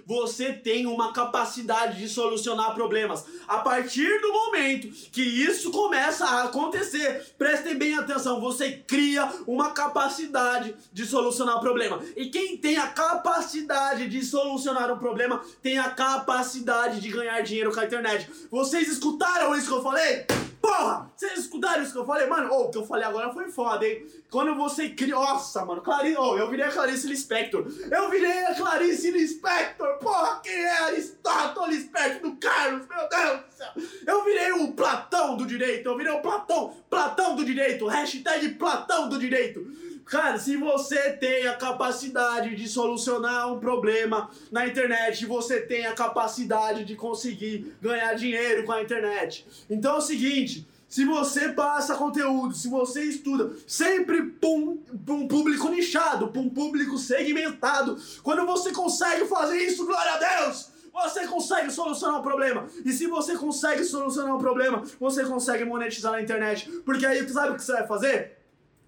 Você 0.06 0.52
tem 0.54 0.86
uma 0.86 1.14
capacidade 1.14 1.98
de 2.00 2.10
solucionar 2.10 2.74
problemas. 2.74 3.26
A 3.48 3.60
partir 3.60 4.22
do 4.22 4.32
momento 4.32 4.88
que 5.12 5.22
isso 5.22 5.72
começa 5.72 6.26
a 6.26 6.44
acontecer, 6.44 7.34
prestem 7.38 7.76
bem 7.76 7.96
atenção, 7.96 8.42
você 8.42 8.72
cria 8.72 9.32
uma 9.48 9.72
capacidade 9.72 10.76
de 10.92 11.06
solucionar 11.06 11.60
problema. 11.60 12.02
E 12.16 12.28
quem 12.28 12.58
tem 12.58 12.78
a 12.78 12.88
capacidade 12.88 14.10
de 14.10 14.24
solucionar 14.24 14.92
um 14.92 15.00
problema 15.00 15.42
tem 15.62 15.78
a 15.80 15.90
capacidade 15.90 17.00
de 17.00 17.10
ganhar 17.10 17.42
dinheiro 17.42 17.74
com 17.74 17.80
a 17.80 17.86
internet. 17.86 18.30
Vocês 18.52 18.88
escutaram 18.88 19.56
isso 19.56 19.68
que 19.68 19.74
eu 19.74 19.84
falei? 19.84 20.26
Porra! 20.64 21.12
Vocês 21.14 21.40
escutaram 21.40 21.84
isso 21.84 21.92
que 21.92 21.98
eu 21.98 22.06
falei? 22.06 22.26
Mano, 22.26 22.48
oh, 22.50 22.62
o 22.64 22.72
que 22.72 22.78
eu 22.78 22.86
falei 22.86 23.04
agora 23.04 23.34
foi 23.34 23.52
foda, 23.52 23.86
hein? 23.86 24.08
Quando 24.32 24.56
você 24.56 24.88
cria. 24.88 25.14
Nossa, 25.14 25.66
mano, 25.66 25.82
Clarice. 25.82 26.16
Oh, 26.18 26.38
eu 26.38 26.50
virei 26.50 26.66
a 26.66 26.72
Clarice 26.72 27.06
Lispector. 27.06 27.68
Eu 27.92 28.10
virei 28.10 28.46
a 28.46 28.56
Clarice 28.56 29.12
Lispector. 29.12 29.98
Porra, 29.98 30.40
quem 30.42 30.54
é 30.54 30.78
Aristóteles 30.84 31.80
Lispector 31.80 32.32
do 32.32 32.38
Carlos? 32.38 32.88
Meu 32.88 33.10
Deus 33.10 33.42
do 33.42 33.52
céu. 33.52 33.72
Eu 34.08 34.24
virei 34.24 34.52
o 34.54 34.72
Platão 34.72 35.36
do 35.36 35.46
direito. 35.46 35.86
Eu 35.86 35.98
virei 35.98 36.14
o 36.14 36.22
Platão. 36.22 36.74
Platão 36.90 37.36
do 37.36 37.44
direito. 37.44 37.86
Hashtag 37.86 38.54
Platão 38.56 39.10
do 39.10 39.20
direito. 39.20 39.60
Cara, 40.06 40.38
se 40.38 40.58
você 40.58 41.14
tem 41.14 41.48
a 41.48 41.56
capacidade 41.56 42.56
de 42.56 42.68
solucionar 42.68 43.52
um 43.52 43.60
problema 43.60 44.30
na 44.52 44.68
internet, 44.68 45.26
você 45.26 45.62
tem 45.62 45.86
a 45.86 45.94
capacidade 45.94 46.84
de 46.84 46.96
conseguir 46.96 47.76
ganhar 47.82 48.14
dinheiro 48.14 48.66
com 48.66 48.72
a 48.72 48.82
internet. 48.82 49.48
Então 49.70 49.96
é 49.96 49.98
o 49.98 50.02
seguinte, 50.02 50.68
se 50.88 51.06
você 51.06 51.50
passa 51.50 51.96
conteúdo, 51.96 52.54
se 52.54 52.68
você 52.68 53.04
estuda, 53.04 53.54
sempre 53.66 54.24
para 54.24 54.50
um 54.50 55.28
público 55.28 55.70
nichado, 55.70 56.28
para 56.28 56.42
um 56.42 56.50
público 56.50 56.98
segmentado, 56.98 57.98
quando 58.22 58.46
você 58.46 58.72
consegue 58.72 59.26
fazer 59.26 59.58
isso, 59.58 59.86
glória 59.86 60.14
a 60.14 60.18
Deus! 60.18 60.72
Você 60.94 61.26
consegue 61.26 61.72
solucionar 61.72 62.20
um 62.20 62.22
problema. 62.22 62.68
E 62.86 62.94
se 62.94 63.08
você 63.08 63.36
consegue 63.36 63.84
solucionar 63.84 64.36
um 64.36 64.38
problema, 64.38 64.84
você 65.00 65.24
consegue 65.26 65.66
monetizar 65.66 66.12
na 66.12 66.22
internet. 66.22 66.70
Porque 66.86 67.04
aí, 67.04 67.28
sabe 67.28 67.54
o 67.54 67.56
que 67.56 67.64
você 67.64 67.74
vai 67.74 67.88
fazer? 67.88 68.43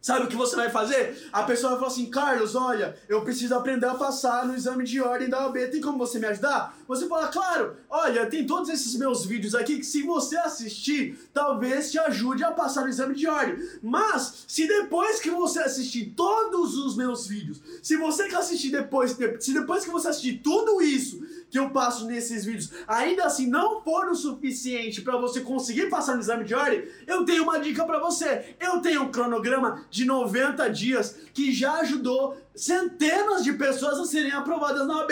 Sabe 0.05 0.25
o 0.25 0.27
que 0.27 0.35
você 0.35 0.55
vai 0.55 0.69
fazer? 0.69 1.17
A 1.33 1.41
pessoa 1.41 1.71
vai 1.71 1.79
falar 1.79 1.91
assim, 1.91 2.11
Carlos, 2.11 2.53
olha, 2.53 2.95
eu 3.09 3.23
preciso 3.23 3.55
aprender 3.55 3.87
a 3.87 3.95
passar 3.95 4.45
no 4.45 4.53
exame 4.53 4.83
de 4.83 5.01
ordem 5.01 5.27
da 5.27 5.47
OAB, 5.47 5.55
tem 5.71 5.81
como 5.81 5.97
você 5.97 6.19
me 6.19 6.27
ajudar? 6.27 6.77
Você 6.87 7.07
fala, 7.07 7.27
claro, 7.29 7.75
olha, 7.89 8.27
tem 8.27 8.45
todos 8.45 8.69
esses 8.69 8.95
meus 8.97 9.25
vídeos 9.25 9.55
aqui 9.55 9.79
que 9.79 9.83
se 9.83 10.03
você 10.03 10.37
assistir, 10.37 11.17
talvez 11.33 11.91
te 11.91 11.97
ajude 11.97 12.43
a 12.43 12.51
passar 12.51 12.83
no 12.83 12.89
exame 12.89 13.15
de 13.15 13.25
ordem. 13.25 13.57
Mas, 13.81 14.45
se 14.47 14.67
depois 14.67 15.19
que 15.19 15.31
você 15.31 15.57
assistir 15.57 16.13
todos 16.15 16.77
os 16.77 16.95
meus 16.95 17.25
vídeos, 17.25 17.59
se 17.81 17.97
você 17.97 18.27
que 18.27 18.35
assistir 18.35 18.69
depois, 18.69 19.17
se 19.39 19.53
depois 19.55 19.85
que 19.85 19.89
você 19.89 20.09
assistir 20.09 20.39
tudo 20.43 20.83
isso, 20.83 21.19
que 21.55 21.59
eu 21.59 21.69
passo 21.69 22.05
nesses 22.05 22.43
vídeos 22.43 22.69
ainda 22.85 23.23
assim 23.23 23.47
não 23.47 23.81
for 23.81 24.09
o 24.09 24.15
suficiente 24.15 25.01
para 25.01 25.15
você 25.15 25.39
conseguir 25.39 25.89
passar 25.89 26.15
no 26.15 26.19
exame 26.19 26.43
de 26.43 26.53
ordem, 26.53 26.83
eu 27.07 27.23
tenho 27.23 27.43
uma 27.43 27.59
dica 27.59 27.85
para 27.85 27.97
você. 27.97 28.55
Eu 28.59 28.81
tenho 28.81 29.03
um 29.03 29.11
cronograma 29.11 29.85
de 29.89 30.03
90 30.03 30.69
dias 30.69 31.15
que 31.33 31.53
já 31.53 31.75
ajudou 31.75 32.35
centenas 32.53 33.41
de 33.41 33.53
pessoas 33.53 33.97
a 33.99 34.05
serem 34.05 34.33
aprovadas 34.33 34.85
na 34.85 34.97
OAB. 34.97 35.11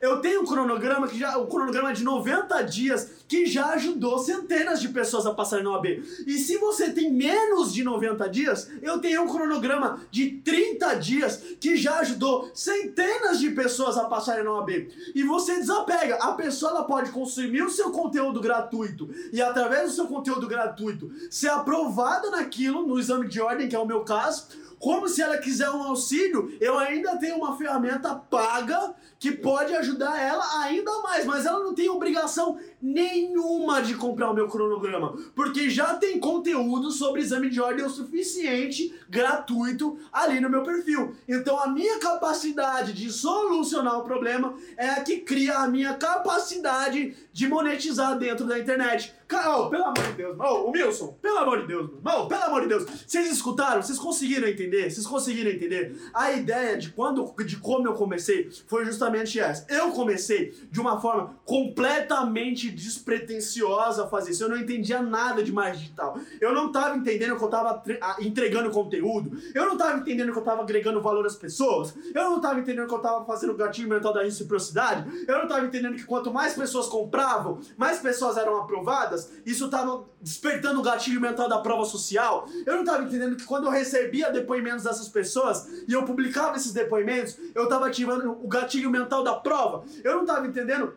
Eu 0.00 0.20
tenho 0.20 0.42
um 0.42 0.46
cronograma 0.46 1.08
que 1.08 1.18
já, 1.18 1.38
um 1.38 1.46
cronograma 1.46 1.92
de 1.92 2.04
90 2.04 2.62
dias 2.62 3.10
que 3.26 3.46
já 3.46 3.70
ajudou 3.70 4.18
centenas 4.18 4.80
de 4.80 4.88
pessoas 4.88 5.26
a 5.26 5.34
passarem 5.34 5.64
na 5.64 5.72
OAB. 5.72 6.02
E 6.26 6.38
se 6.38 6.58
você 6.58 6.90
tem 6.90 7.12
menos 7.12 7.72
de 7.72 7.82
90 7.82 8.28
dias, 8.28 8.70
eu 8.82 8.98
tenho 8.98 9.22
um 9.22 9.28
cronograma 9.28 10.00
de 10.10 10.30
30 10.44 10.94
dias 10.94 11.42
que 11.58 11.76
já 11.76 11.98
ajudou 12.00 12.50
centenas 12.54 13.40
de 13.40 13.50
pessoas 13.50 13.96
a 13.96 14.04
passarem 14.04 14.44
na 14.44 14.52
OAB. 14.52 14.88
E 15.14 15.22
você 15.24 15.56
desapega. 15.56 16.16
A 16.16 16.32
pessoa 16.32 16.72
ela 16.72 16.84
pode 16.84 17.10
consumir 17.10 17.62
o 17.62 17.70
seu 17.70 17.90
conteúdo 17.90 18.40
gratuito 18.40 19.08
e 19.32 19.40
através 19.40 19.90
do 19.90 19.96
seu 19.96 20.06
conteúdo 20.06 20.46
gratuito 20.46 21.10
ser 21.30 21.48
aprovada 21.48 22.30
naquilo 22.30 22.86
no 22.86 22.98
exame 22.98 23.28
de 23.28 23.40
ordem, 23.40 23.68
que 23.68 23.74
é 23.74 23.78
o 23.78 23.86
meu 23.86 24.00
caso 24.00 24.46
como 24.78 25.08
se 25.08 25.22
ela 25.22 25.38
quiser 25.38 25.70
um 25.70 25.82
auxílio, 25.82 26.56
eu 26.60 26.78
ainda 26.78 27.16
tenho 27.16 27.36
uma 27.36 27.56
ferramenta 27.56 28.14
paga 28.14 28.94
que 29.18 29.32
pode 29.32 29.74
ajudar 29.74 30.20
ela 30.20 30.62
ainda 30.62 31.00
mais, 31.00 31.24
mas 31.24 31.46
ela 31.46 31.60
não 31.60 31.74
tem 31.74 31.88
obrigação 31.88 32.58
nenhuma 32.80 33.80
de 33.80 33.94
comprar 33.94 34.30
o 34.30 34.34
meu 34.34 34.48
cronograma, 34.48 35.16
porque 35.34 35.70
já 35.70 35.94
tem 35.94 36.20
conteúdo 36.20 36.90
sobre 36.90 37.22
exame 37.22 37.48
de 37.48 37.60
ordem 37.60 37.84
o 37.84 37.90
suficiente, 37.90 38.94
gratuito, 39.08 39.98
ali 40.12 40.40
no 40.40 40.50
meu 40.50 40.62
perfil. 40.62 41.16
Então 41.26 41.58
a 41.58 41.68
minha 41.68 41.98
capacidade 41.98 42.92
de 42.92 43.10
solucionar 43.10 43.98
o 43.98 44.04
problema 44.04 44.54
é 44.76 44.90
a 44.90 45.00
que 45.02 45.18
cria 45.18 45.58
a 45.58 45.68
minha 45.68 45.94
capacidade 45.94 47.16
de 47.32 47.48
monetizar 47.48 48.18
dentro 48.18 48.46
da 48.46 48.58
internet. 48.58 49.14
Oh, 49.28 49.68
pelo 49.68 49.84
amor 49.84 50.06
de 50.06 50.12
Deus, 50.12 50.36
oh, 50.38 50.68
o 50.68 50.70
Wilson, 50.70 51.18
pelo 51.20 51.38
amor 51.38 51.62
de 51.62 51.66
Deus, 51.66 51.90
oh, 52.04 52.26
pelo 52.26 52.42
amor 52.44 52.62
de 52.62 52.68
Deus, 52.68 52.84
vocês 52.84 53.30
escutaram? 53.30 53.82
Vocês 53.82 53.98
conseguiram 53.98 54.46
entender? 54.46 54.88
Vocês 54.88 55.06
conseguiram 55.06 55.50
entender? 55.50 55.96
A 56.14 56.32
ideia 56.32 56.78
de 56.78 56.90
quando, 56.90 57.34
de 57.44 57.56
como 57.56 57.88
eu 57.88 57.94
comecei 57.94 58.48
foi 58.68 58.84
justamente 58.84 59.40
essa. 59.40 59.66
Eu 59.68 59.90
comecei 59.90 60.54
de 60.70 60.80
uma 60.80 61.00
forma 61.00 61.36
completamente 61.44 62.70
despretensiosa 62.70 64.04
a 64.04 64.06
fazer 64.06 64.30
isso. 64.30 64.44
Eu 64.44 64.48
não 64.48 64.56
entendia 64.56 65.02
nada 65.02 65.42
de 65.42 65.52
marketing 65.52 65.82
digital. 65.82 66.18
Eu 66.40 66.54
não 66.54 66.68
estava 66.68 66.96
entendendo 66.96 67.36
que 67.36 67.42
eu 67.42 67.46
estava 67.46 67.82
entregando 68.20 68.70
conteúdo. 68.70 69.36
Eu 69.54 69.66
não 69.66 69.72
estava 69.72 69.98
entendendo 69.98 70.30
que 70.30 70.38
eu 70.38 70.42
estava 70.42 70.62
agregando 70.62 71.02
valor 71.02 71.26
às 71.26 71.34
pessoas. 71.34 71.94
Eu 72.14 72.30
não 72.30 72.36
estava 72.36 72.60
entendendo 72.60 72.86
que 72.86 72.94
eu 72.94 72.98
estava 72.98 73.24
fazendo 73.24 73.52
o 73.52 73.56
gatilho 73.56 73.88
mental 73.88 74.12
da 74.12 74.22
reciprocidade. 74.22 75.08
Eu 75.26 75.36
não 75.36 75.44
estava 75.44 75.66
entendendo 75.66 75.96
que 75.96 76.04
quanto 76.04 76.32
mais 76.32 76.54
pessoas 76.54 76.86
compravam, 76.86 77.60
mais 77.76 77.98
pessoas 77.98 78.36
eram 78.36 78.56
aprovadas. 78.56 79.15
Isso 79.44 79.66
estava 79.66 80.04
despertando 80.20 80.80
o 80.80 80.82
gatilho 80.82 81.20
mental 81.20 81.48
da 81.48 81.58
prova 81.58 81.84
social. 81.84 82.48
Eu 82.64 82.74
não 82.74 82.80
estava 82.80 83.04
entendendo 83.04 83.36
que 83.36 83.44
quando 83.44 83.64
eu 83.64 83.70
recebia 83.70 84.30
depoimentos 84.30 84.84
dessas 84.84 85.08
pessoas 85.08 85.66
e 85.86 85.92
eu 85.92 86.04
publicava 86.04 86.56
esses 86.56 86.72
depoimentos, 86.72 87.36
eu 87.54 87.64
estava 87.64 87.86
ativando 87.86 88.32
o 88.32 88.48
gatilho 88.48 88.90
mental 88.90 89.22
da 89.22 89.34
prova. 89.34 89.84
Eu 90.02 90.14
não 90.14 90.22
estava 90.22 90.46
entendendo 90.46 90.92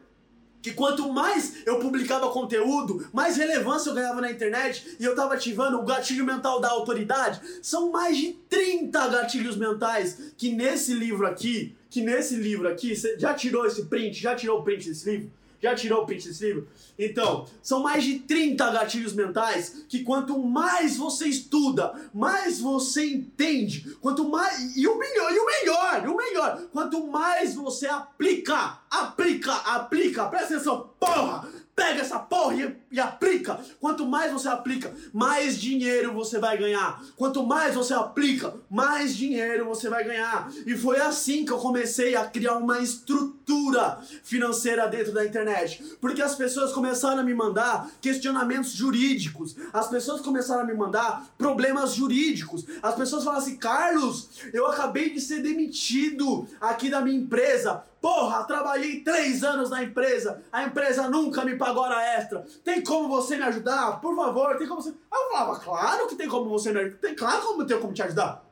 que 0.61 0.73
quanto 0.73 1.11
mais 1.11 1.65
eu 1.65 1.79
publicava 1.79 2.29
conteúdo, 2.31 3.07
mais 3.13 3.37
relevância 3.37 3.89
eu 3.89 3.95
ganhava 3.95 4.21
na 4.21 4.31
internet 4.31 4.97
e 4.99 5.03
eu 5.03 5.11
estava 5.11 5.33
ativando 5.33 5.79
o 5.79 5.85
gatilho 5.85 6.25
mental 6.25 6.59
da 6.59 6.69
autoridade. 6.69 7.39
São 7.61 7.91
mais 7.91 8.17
de 8.17 8.33
30 8.49 9.07
gatilhos 9.07 9.55
mentais 9.55 10.33
que 10.37 10.51
nesse 10.51 10.93
livro 10.93 11.25
aqui, 11.25 11.75
que 11.89 12.01
nesse 12.01 12.35
livro 12.35 12.67
aqui, 12.67 12.95
você 12.95 13.17
já 13.17 13.33
tirou 13.33 13.65
esse 13.65 13.85
print, 13.85 14.19
já 14.19 14.35
tirou 14.35 14.59
o 14.59 14.63
print 14.63 14.89
desse 14.89 15.09
livro? 15.09 15.31
Já 15.61 15.75
tirou 15.75 16.03
o 16.03 16.05
print 16.05 16.27
desse 16.27 16.45
livro? 16.45 16.67
Então, 16.97 17.45
são 17.61 17.81
mais 17.81 18.03
de 18.03 18.19
30 18.19 18.71
gatilhos 18.71 19.13
mentais 19.13 19.85
que 19.87 20.03
quanto 20.03 20.37
mais 20.39 20.97
você 20.97 21.27
estuda, 21.27 21.93
mais 22.13 22.59
você 22.59 23.05
entende, 23.05 23.95
quanto 24.01 24.27
mais. 24.29 24.75
E 24.75 24.87
o 24.87 24.97
melhor, 24.97 25.33
e 25.33 25.39
o 25.39 25.45
melhor, 25.45 26.03
e 26.03 26.07
o 26.07 26.17
melhor, 26.17 26.61
quanto 26.71 27.05
mais 27.07 27.55
você 27.55 27.87
aplica, 27.87 28.79
aplica, 28.89 29.53
aplica, 29.53 30.25
presta 30.25 30.55
atenção, 30.55 30.89
porra! 30.99 31.47
Pega 31.79 32.01
essa 32.01 32.19
porra 32.19 32.55
e, 32.55 32.75
e 32.91 32.99
aplica. 32.99 33.57
Quanto 33.79 34.05
mais 34.05 34.33
você 34.33 34.49
aplica, 34.49 34.93
mais 35.13 35.57
dinheiro 35.57 36.13
você 36.13 36.37
vai 36.37 36.57
ganhar. 36.57 37.01
Quanto 37.15 37.41
mais 37.47 37.73
você 37.73 37.93
aplica, 37.93 38.53
mais 38.69 39.15
dinheiro 39.15 39.63
você 39.63 39.87
vai 39.87 40.03
ganhar. 40.03 40.51
E 40.65 40.75
foi 40.75 40.99
assim 40.99 41.45
que 41.45 41.53
eu 41.53 41.57
comecei 41.57 42.17
a 42.17 42.25
criar 42.25 42.57
uma 42.57 42.79
estrutura 42.79 43.97
financeira 44.23 44.89
dentro 44.89 45.13
da 45.13 45.25
internet. 45.25 45.81
Porque 46.01 46.21
as 46.21 46.35
pessoas 46.35 46.73
começaram 46.73 47.19
a 47.19 47.23
me 47.23 47.33
mandar 47.33 47.89
questionamentos 48.01 48.73
jurídicos. 48.73 49.55
As 49.71 49.87
pessoas 49.87 50.19
começaram 50.19 50.63
a 50.63 50.65
me 50.65 50.73
mandar 50.73 51.27
problemas 51.37 51.93
jurídicos. 51.93 52.65
As 52.83 52.95
pessoas 52.95 53.23
falaram 53.23 53.41
assim: 53.41 53.55
Carlos, 53.55 54.29
eu 54.51 54.67
acabei 54.67 55.11
de 55.11 55.21
ser 55.21 55.41
demitido 55.41 56.45
aqui 56.59 56.89
da 56.89 56.99
minha 56.99 57.17
empresa 57.17 57.85
Porra, 58.01 58.45
trabalhei 58.45 59.01
três 59.01 59.43
anos 59.43 59.69
na 59.69 59.83
empresa, 59.83 60.41
a 60.51 60.63
empresa 60.63 61.09
nunca 61.09 61.43
me 61.43 61.57
pagou 61.57 61.83
hora 61.83 62.01
extra. 62.01 62.45
Tem 62.63 62.81
como 62.81 63.09
você 63.09 63.35
me 63.35 63.43
ajudar? 63.43 63.99
Por 63.99 64.15
favor, 64.15 64.57
tem 64.57 64.67
como 64.67 64.81
você. 64.81 64.89
Eu 64.89 65.31
falava, 65.31 65.59
claro 65.59 66.07
que 66.07 66.15
tem 66.15 66.27
como 66.27 66.49
você 66.49 66.71
me 66.71 66.79
ajudar. 66.79 66.97
Tem 66.99 67.15
claro 67.15 67.41
como 67.41 67.61
eu 67.61 67.67
tenho 67.67 67.81
como 67.81 67.93
te 67.93 68.01
ajudar. 68.01 68.43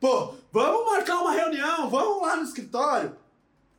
Pô, 0.00 0.34
vamos 0.52 0.92
marcar 0.92 1.20
uma 1.20 1.32
reunião, 1.32 1.88
vamos 1.88 2.22
lá 2.22 2.36
no 2.36 2.42
escritório. 2.42 3.16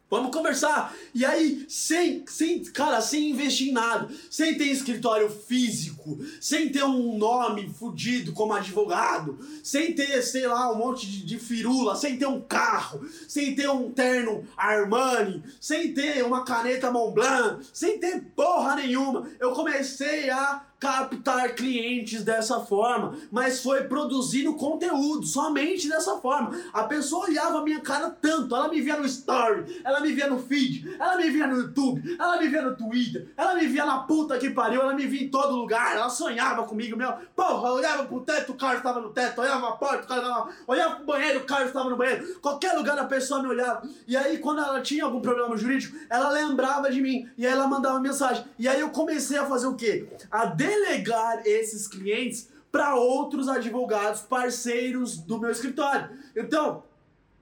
Vamos 0.10 0.36
conversar. 0.36 0.95
E 1.13 1.24
aí, 1.24 1.65
sem, 1.69 2.26
sem, 2.28 2.63
cara, 2.63 3.00
sem 3.00 3.30
investir 3.30 3.69
em 3.69 3.72
nada, 3.72 4.10
sem 4.30 4.58
ter 4.58 4.65
escritório 4.65 5.30
físico, 5.30 6.19
sem 6.41 6.69
ter 6.69 6.84
um 6.84 7.15
nome 7.15 7.69
fudido 7.69 8.34
como 8.34 8.54
advogado, 8.54 9.38
sem 9.63 9.93
ter, 9.93 10.22
sei 10.24 10.48
lá, 10.48 10.72
um 10.72 10.78
monte 10.78 11.06
de, 11.06 11.24
de 11.24 11.38
firula, 11.38 11.95
sem 11.95 12.17
ter 12.17 12.26
um 12.26 12.41
carro, 12.41 13.08
sem 13.28 13.54
ter 13.54 13.69
um 13.69 13.91
terno 13.91 14.48
Armani, 14.58 15.43
sem 15.62 15.93
ter 15.93 16.26
uma 16.26 16.43
caneta 16.43 16.91
Montblanc, 16.91 17.63
sem 17.72 18.00
ter 18.00 18.22
porra 18.36 18.76
nenhuma, 18.78 19.30
eu 19.39 19.52
comecei 19.52 20.30
a 20.32 20.68
captar 20.80 21.56
clientes 21.56 22.24
dessa 22.24 22.62
forma, 22.62 23.18
mas 23.30 23.62
foi 23.62 23.84
produzindo 23.84 24.56
conteúdo 24.56 25.26
somente 25.26 25.89
dessa 25.89 26.18
forma. 26.18 26.52
A 26.74 26.84
pessoa 26.84 27.26
olhava 27.26 27.60
a 27.60 27.63
minha 27.63 27.82
cara 27.82 28.10
tanto, 28.10 28.56
ela 28.56 28.70
me 28.70 28.80
via 28.82 28.98
no 28.98 29.06
story, 29.06 29.82
ela 29.84 30.00
me 30.00 30.13
via 30.13 30.28
no 30.28 30.39
feed, 30.39 30.96
ela 30.98 31.18
me 31.18 31.30
via 31.30 31.48
no 31.48 31.58
YouTube, 31.58 32.15
ela 32.18 32.38
me 32.38 32.48
via 32.48 32.62
no 32.62 32.76
Twitter, 32.76 33.28
ela 33.36 33.56
me 33.56 33.68
via 33.68 33.86
na 33.86 34.00
puta 34.00 34.38
que 34.38 34.50
pariu, 34.52 34.82
ela 34.82 34.94
me 34.94 35.06
via 35.06 35.24
em 35.24 35.30
todo 35.30 35.56
lugar, 35.56 35.96
ela 35.96 36.10
sonhava 36.10 36.63
comigo, 36.63 36.96
meu. 36.96 37.12
Porra, 37.36 37.72
olhava 37.72 38.06
pro 38.06 38.22
teto, 38.22 38.54
o 38.54 38.56
Carlos 38.56 38.80
estava 38.80 39.02
no 39.02 39.10
teto, 39.10 39.42
olhava 39.42 39.68
pra 39.68 39.72
porta, 39.72 40.04
o 40.06 40.08
Carlos 40.08 40.28
tava, 40.28 40.50
olhava 40.65 40.96
pro 40.96 41.06
banheiro, 41.06 41.39
o 41.39 41.46
Carlos 41.46 41.68
estava 41.68 41.89
no 41.89 41.98
banheiro. 41.98 42.39
Qualquer 42.39 42.74
lugar 42.74 42.98
a 42.98 43.06
pessoa 43.06 43.42
me 43.42 43.50
olhava. 43.50 43.82
E 44.08 44.15
aí, 44.15 44.38
quando 44.38 44.62
ela 44.62 44.82
tinha 44.82 45.04
algum 45.04 45.20
problema 45.20 45.58
jurídico, 45.58 45.98
ela 46.10 46.30
lembrava 46.30 46.89
de 46.89 47.02
mim 47.02 47.30
e 47.38 47.46
aí 47.46 47.52
ela 47.52 47.68
mandava 47.68 48.00
mensagem. 48.00 48.46
E 48.58 48.68
aí 48.68 48.80
eu 48.80 48.89
comecei 48.89 49.38
a 49.38 49.46
fazer 49.46 49.68
o 49.68 49.76
quê? 49.76 50.08
A 50.32 50.46
delegar 50.69 51.41
esses 51.45 51.88
clientes 51.88 52.47
para 52.71 52.95
outros 52.95 53.47
advogados 53.47 54.21
parceiros 54.21 55.17
do 55.17 55.39
meu 55.39 55.49
escritório. 55.49 56.10
Então, 56.36 56.84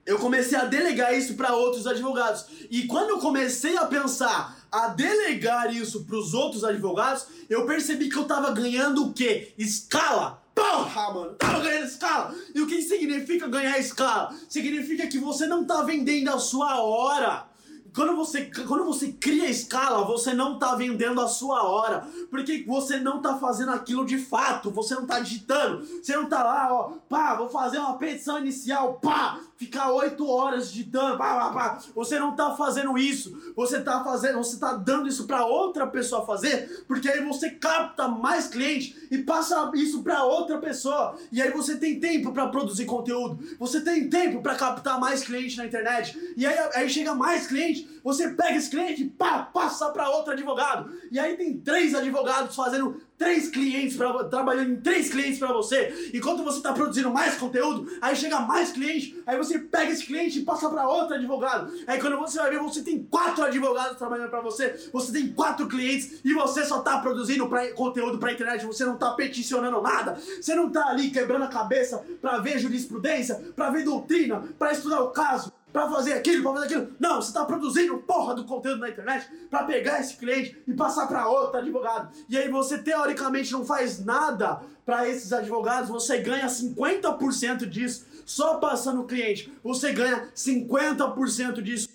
eu 0.06 0.18
comecei 0.18 0.56
a 0.56 0.64
delegar 0.64 1.14
isso 1.14 1.34
para 1.34 1.54
outros 1.54 1.86
advogados. 1.86 2.46
E 2.70 2.86
quando 2.86 3.10
eu 3.10 3.18
comecei 3.18 3.76
a 3.76 3.84
pensar 3.84 4.56
a 4.72 4.88
delegar 4.88 5.74
isso 5.74 6.04
para 6.04 6.16
os 6.16 6.32
outros 6.32 6.64
advogados, 6.64 7.26
eu 7.48 7.66
percebi 7.66 8.08
que 8.08 8.16
eu 8.16 8.24
tava 8.24 8.50
ganhando 8.52 9.06
o 9.06 9.12
quê? 9.12 9.52
Escala. 9.58 10.42
Porra, 10.54 11.12
mano, 11.12 11.34
tava 11.34 11.60
ganhando 11.60 11.86
escala. 11.86 12.34
E 12.54 12.60
o 12.60 12.66
que 12.66 12.80
significa 12.80 13.46
ganhar 13.48 13.78
escala? 13.78 14.34
Significa 14.48 15.06
que 15.06 15.18
você 15.18 15.46
não 15.46 15.66
tá 15.66 15.82
vendendo 15.82 16.30
a 16.30 16.38
sua 16.38 16.82
hora. 16.82 17.46
Quando 17.94 18.16
você, 18.16 18.50
quando 18.66 18.84
você 18.84 19.12
cria 19.12 19.48
escala, 19.48 20.04
você 20.04 20.34
não 20.34 20.54
está 20.54 20.74
vendendo 20.74 21.20
a 21.20 21.28
sua 21.28 21.62
hora. 21.62 22.06
Porque 22.30 22.64
você 22.66 22.98
não 22.98 23.18
está 23.18 23.36
fazendo 23.36 23.72
aquilo 23.72 24.04
de 24.04 24.18
fato. 24.18 24.70
Você 24.70 24.94
não 24.94 25.02
está 25.02 25.20
digitando. 25.20 25.84
Você 25.84 26.14
não 26.14 26.24
está 26.24 26.42
lá, 26.42 26.72
ó, 26.72 26.92
pá, 27.08 27.34
vou 27.34 27.48
fazer 27.48 27.78
uma 27.78 27.96
petição 27.96 28.38
inicial, 28.38 28.94
pá, 28.94 29.40
ficar 29.56 29.90
oito 29.92 30.26
horas 30.28 30.70
digitando, 30.70 31.18
pá, 31.18 31.34
pá, 31.34 31.52
pá. 31.52 31.78
Você 31.94 32.18
não 32.18 32.30
está 32.30 32.54
fazendo 32.54 32.96
isso. 32.96 33.52
Você 33.56 33.78
está 33.78 34.02
fazendo, 34.04 34.38
você 34.38 34.54
está 34.54 34.74
dando 34.74 35.08
isso 35.08 35.26
para 35.26 35.44
outra 35.46 35.86
pessoa 35.86 36.24
fazer, 36.24 36.84
porque 36.86 37.08
aí 37.08 37.24
você 37.24 37.50
capta 37.50 38.08
mais 38.08 38.48
cliente 38.48 38.96
e 39.10 39.18
passa 39.18 39.70
isso 39.74 40.02
para 40.02 40.24
outra 40.24 40.58
pessoa. 40.58 41.16
E 41.32 41.40
aí 41.42 41.50
você 41.50 41.76
tem 41.76 41.98
tempo 41.98 42.32
para 42.32 42.48
produzir 42.48 42.84
conteúdo. 42.84 43.38
Você 43.58 43.80
tem 43.80 44.08
tempo 44.08 44.42
para 44.42 44.54
captar 44.54 45.00
mais 45.00 45.24
cliente 45.24 45.56
na 45.56 45.66
internet. 45.66 46.18
E 46.36 46.46
aí, 46.46 46.56
aí 46.74 46.88
chega 46.88 47.14
mais 47.14 47.46
cliente 47.46 47.77
você 48.02 48.30
pega 48.30 48.56
esse 48.56 48.70
cliente 48.70 49.04
pá, 49.04 49.42
passa 49.42 49.90
para 49.90 50.08
outro 50.08 50.32
advogado. 50.32 50.90
E 51.10 51.18
aí 51.18 51.36
tem 51.36 51.58
três 51.58 51.94
advogados 51.94 52.56
fazendo 52.56 53.00
três 53.18 53.48
clientes 53.48 53.98
trabalhando 54.30 54.70
em 54.70 54.80
três 54.80 55.10
clientes 55.10 55.38
para 55.38 55.52
você. 55.52 56.10
Enquanto 56.14 56.44
você 56.44 56.58
está 56.58 56.72
produzindo 56.72 57.10
mais 57.10 57.36
conteúdo, 57.36 57.90
aí 58.00 58.14
chega 58.14 58.40
mais 58.40 58.70
cliente, 58.70 59.20
aí 59.26 59.36
você 59.36 59.58
pega 59.58 59.90
esse 59.90 60.06
cliente 60.06 60.38
e 60.38 60.44
passa 60.44 60.70
para 60.70 60.88
outro 60.88 61.16
advogado. 61.16 61.70
Aí 61.86 62.00
quando 62.00 62.16
você 62.16 62.38
vai 62.38 62.50
ver, 62.50 62.60
você 62.60 62.82
tem 62.82 63.02
quatro 63.02 63.44
advogados 63.44 63.98
trabalhando 63.98 64.30
para 64.30 64.40
você, 64.40 64.88
você 64.92 65.12
tem 65.12 65.32
quatro 65.32 65.66
clientes 65.66 66.20
e 66.24 66.32
você 66.32 66.64
só 66.64 66.78
está 66.78 66.98
produzindo 66.98 67.48
pra, 67.48 67.68
conteúdo 67.72 68.18
para 68.18 68.32
internet, 68.32 68.64
você 68.64 68.84
não 68.84 68.94
está 68.94 69.10
peticionando 69.10 69.82
nada, 69.82 70.16
você 70.40 70.54
não 70.54 70.68
está 70.68 70.86
ali 70.86 71.10
quebrando 71.10 71.44
a 71.44 71.48
cabeça 71.48 72.02
para 72.20 72.38
ver 72.38 72.58
jurisprudência, 72.58 73.34
para 73.56 73.70
ver 73.70 73.84
doutrina, 73.84 74.44
para 74.56 74.72
estudar 74.72 75.02
o 75.02 75.10
caso 75.10 75.52
para 75.72 75.88
fazer 75.88 76.14
aquilo, 76.14 76.42
para 76.42 76.52
fazer 76.54 76.66
aquilo. 76.66 76.96
Não, 76.98 77.16
você 77.16 77.28
está 77.28 77.44
produzindo 77.44 77.98
porra 77.98 78.34
do 78.34 78.44
conteúdo 78.44 78.80
na 78.80 78.88
internet 78.88 79.28
para 79.50 79.64
pegar 79.64 80.00
esse 80.00 80.16
cliente 80.16 80.60
e 80.66 80.72
passar 80.74 81.06
para 81.06 81.28
outro 81.28 81.58
advogado. 81.58 82.14
E 82.28 82.36
aí 82.36 82.48
você 82.50 82.78
teoricamente 82.78 83.52
não 83.52 83.64
faz 83.64 84.04
nada 84.04 84.62
para 84.84 85.08
esses 85.08 85.32
advogados, 85.32 85.90
você 85.90 86.18
ganha 86.18 86.46
50% 86.46 87.66
disso 87.66 88.06
só 88.24 88.56
passando 88.56 89.02
o 89.02 89.06
cliente. 89.06 89.52
Você 89.62 89.92
ganha 89.92 90.30
50% 90.34 91.60
disso 91.60 91.88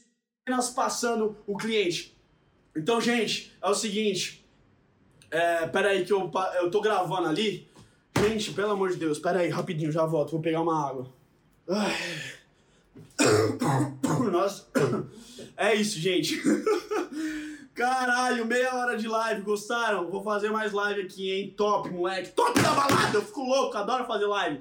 apenas 0.46 0.70
passando 0.70 1.36
o 1.48 1.58
cliente. 1.58 2.18
Então, 2.76 3.00
gente, 3.02 3.56
é 3.62 3.70
o 3.70 3.74
seguinte. 3.74 4.46
É, 5.30 5.66
peraí 5.68 6.06
que 6.06 6.14
eu, 6.14 6.32
eu 6.56 6.70
tô 6.70 6.82
gravando 6.82 7.28
ali. 7.28 7.68
Gente, 8.20 8.54
pelo 8.54 8.72
amor 8.72 8.92
de 8.92 8.98
Deus, 8.98 9.18
peraí, 9.18 9.50
rapidinho, 9.50 9.92
já 9.92 10.06
volto, 10.06 10.32
vou 10.32 10.42
pegar 10.42 10.62
uma 10.62 10.88
água. 10.88 11.12
Ai. 11.68 11.94
Nossa. 14.32 14.68
É 15.56 15.76
isso, 15.76 16.00
gente. 16.00 16.42
Caralho, 17.74 18.46
meia 18.46 18.76
hora 18.76 18.98
de 18.98 19.08
live, 19.08 19.42
gostaram? 19.42 20.10
Vou 20.10 20.24
fazer 20.24 20.52
mais 20.52 20.72
live 20.72 21.02
aqui, 21.02 21.32
hein? 21.32 21.54
Top, 21.58 21.90
moleque. 21.90 22.32
Top 22.32 22.60
da 22.62 22.72
balada, 22.72 23.18
eu 23.18 23.22
fico 23.22 23.42
louco, 23.44 23.76
adoro 23.78 24.06
fazer 24.06 24.26
live. 24.26 24.60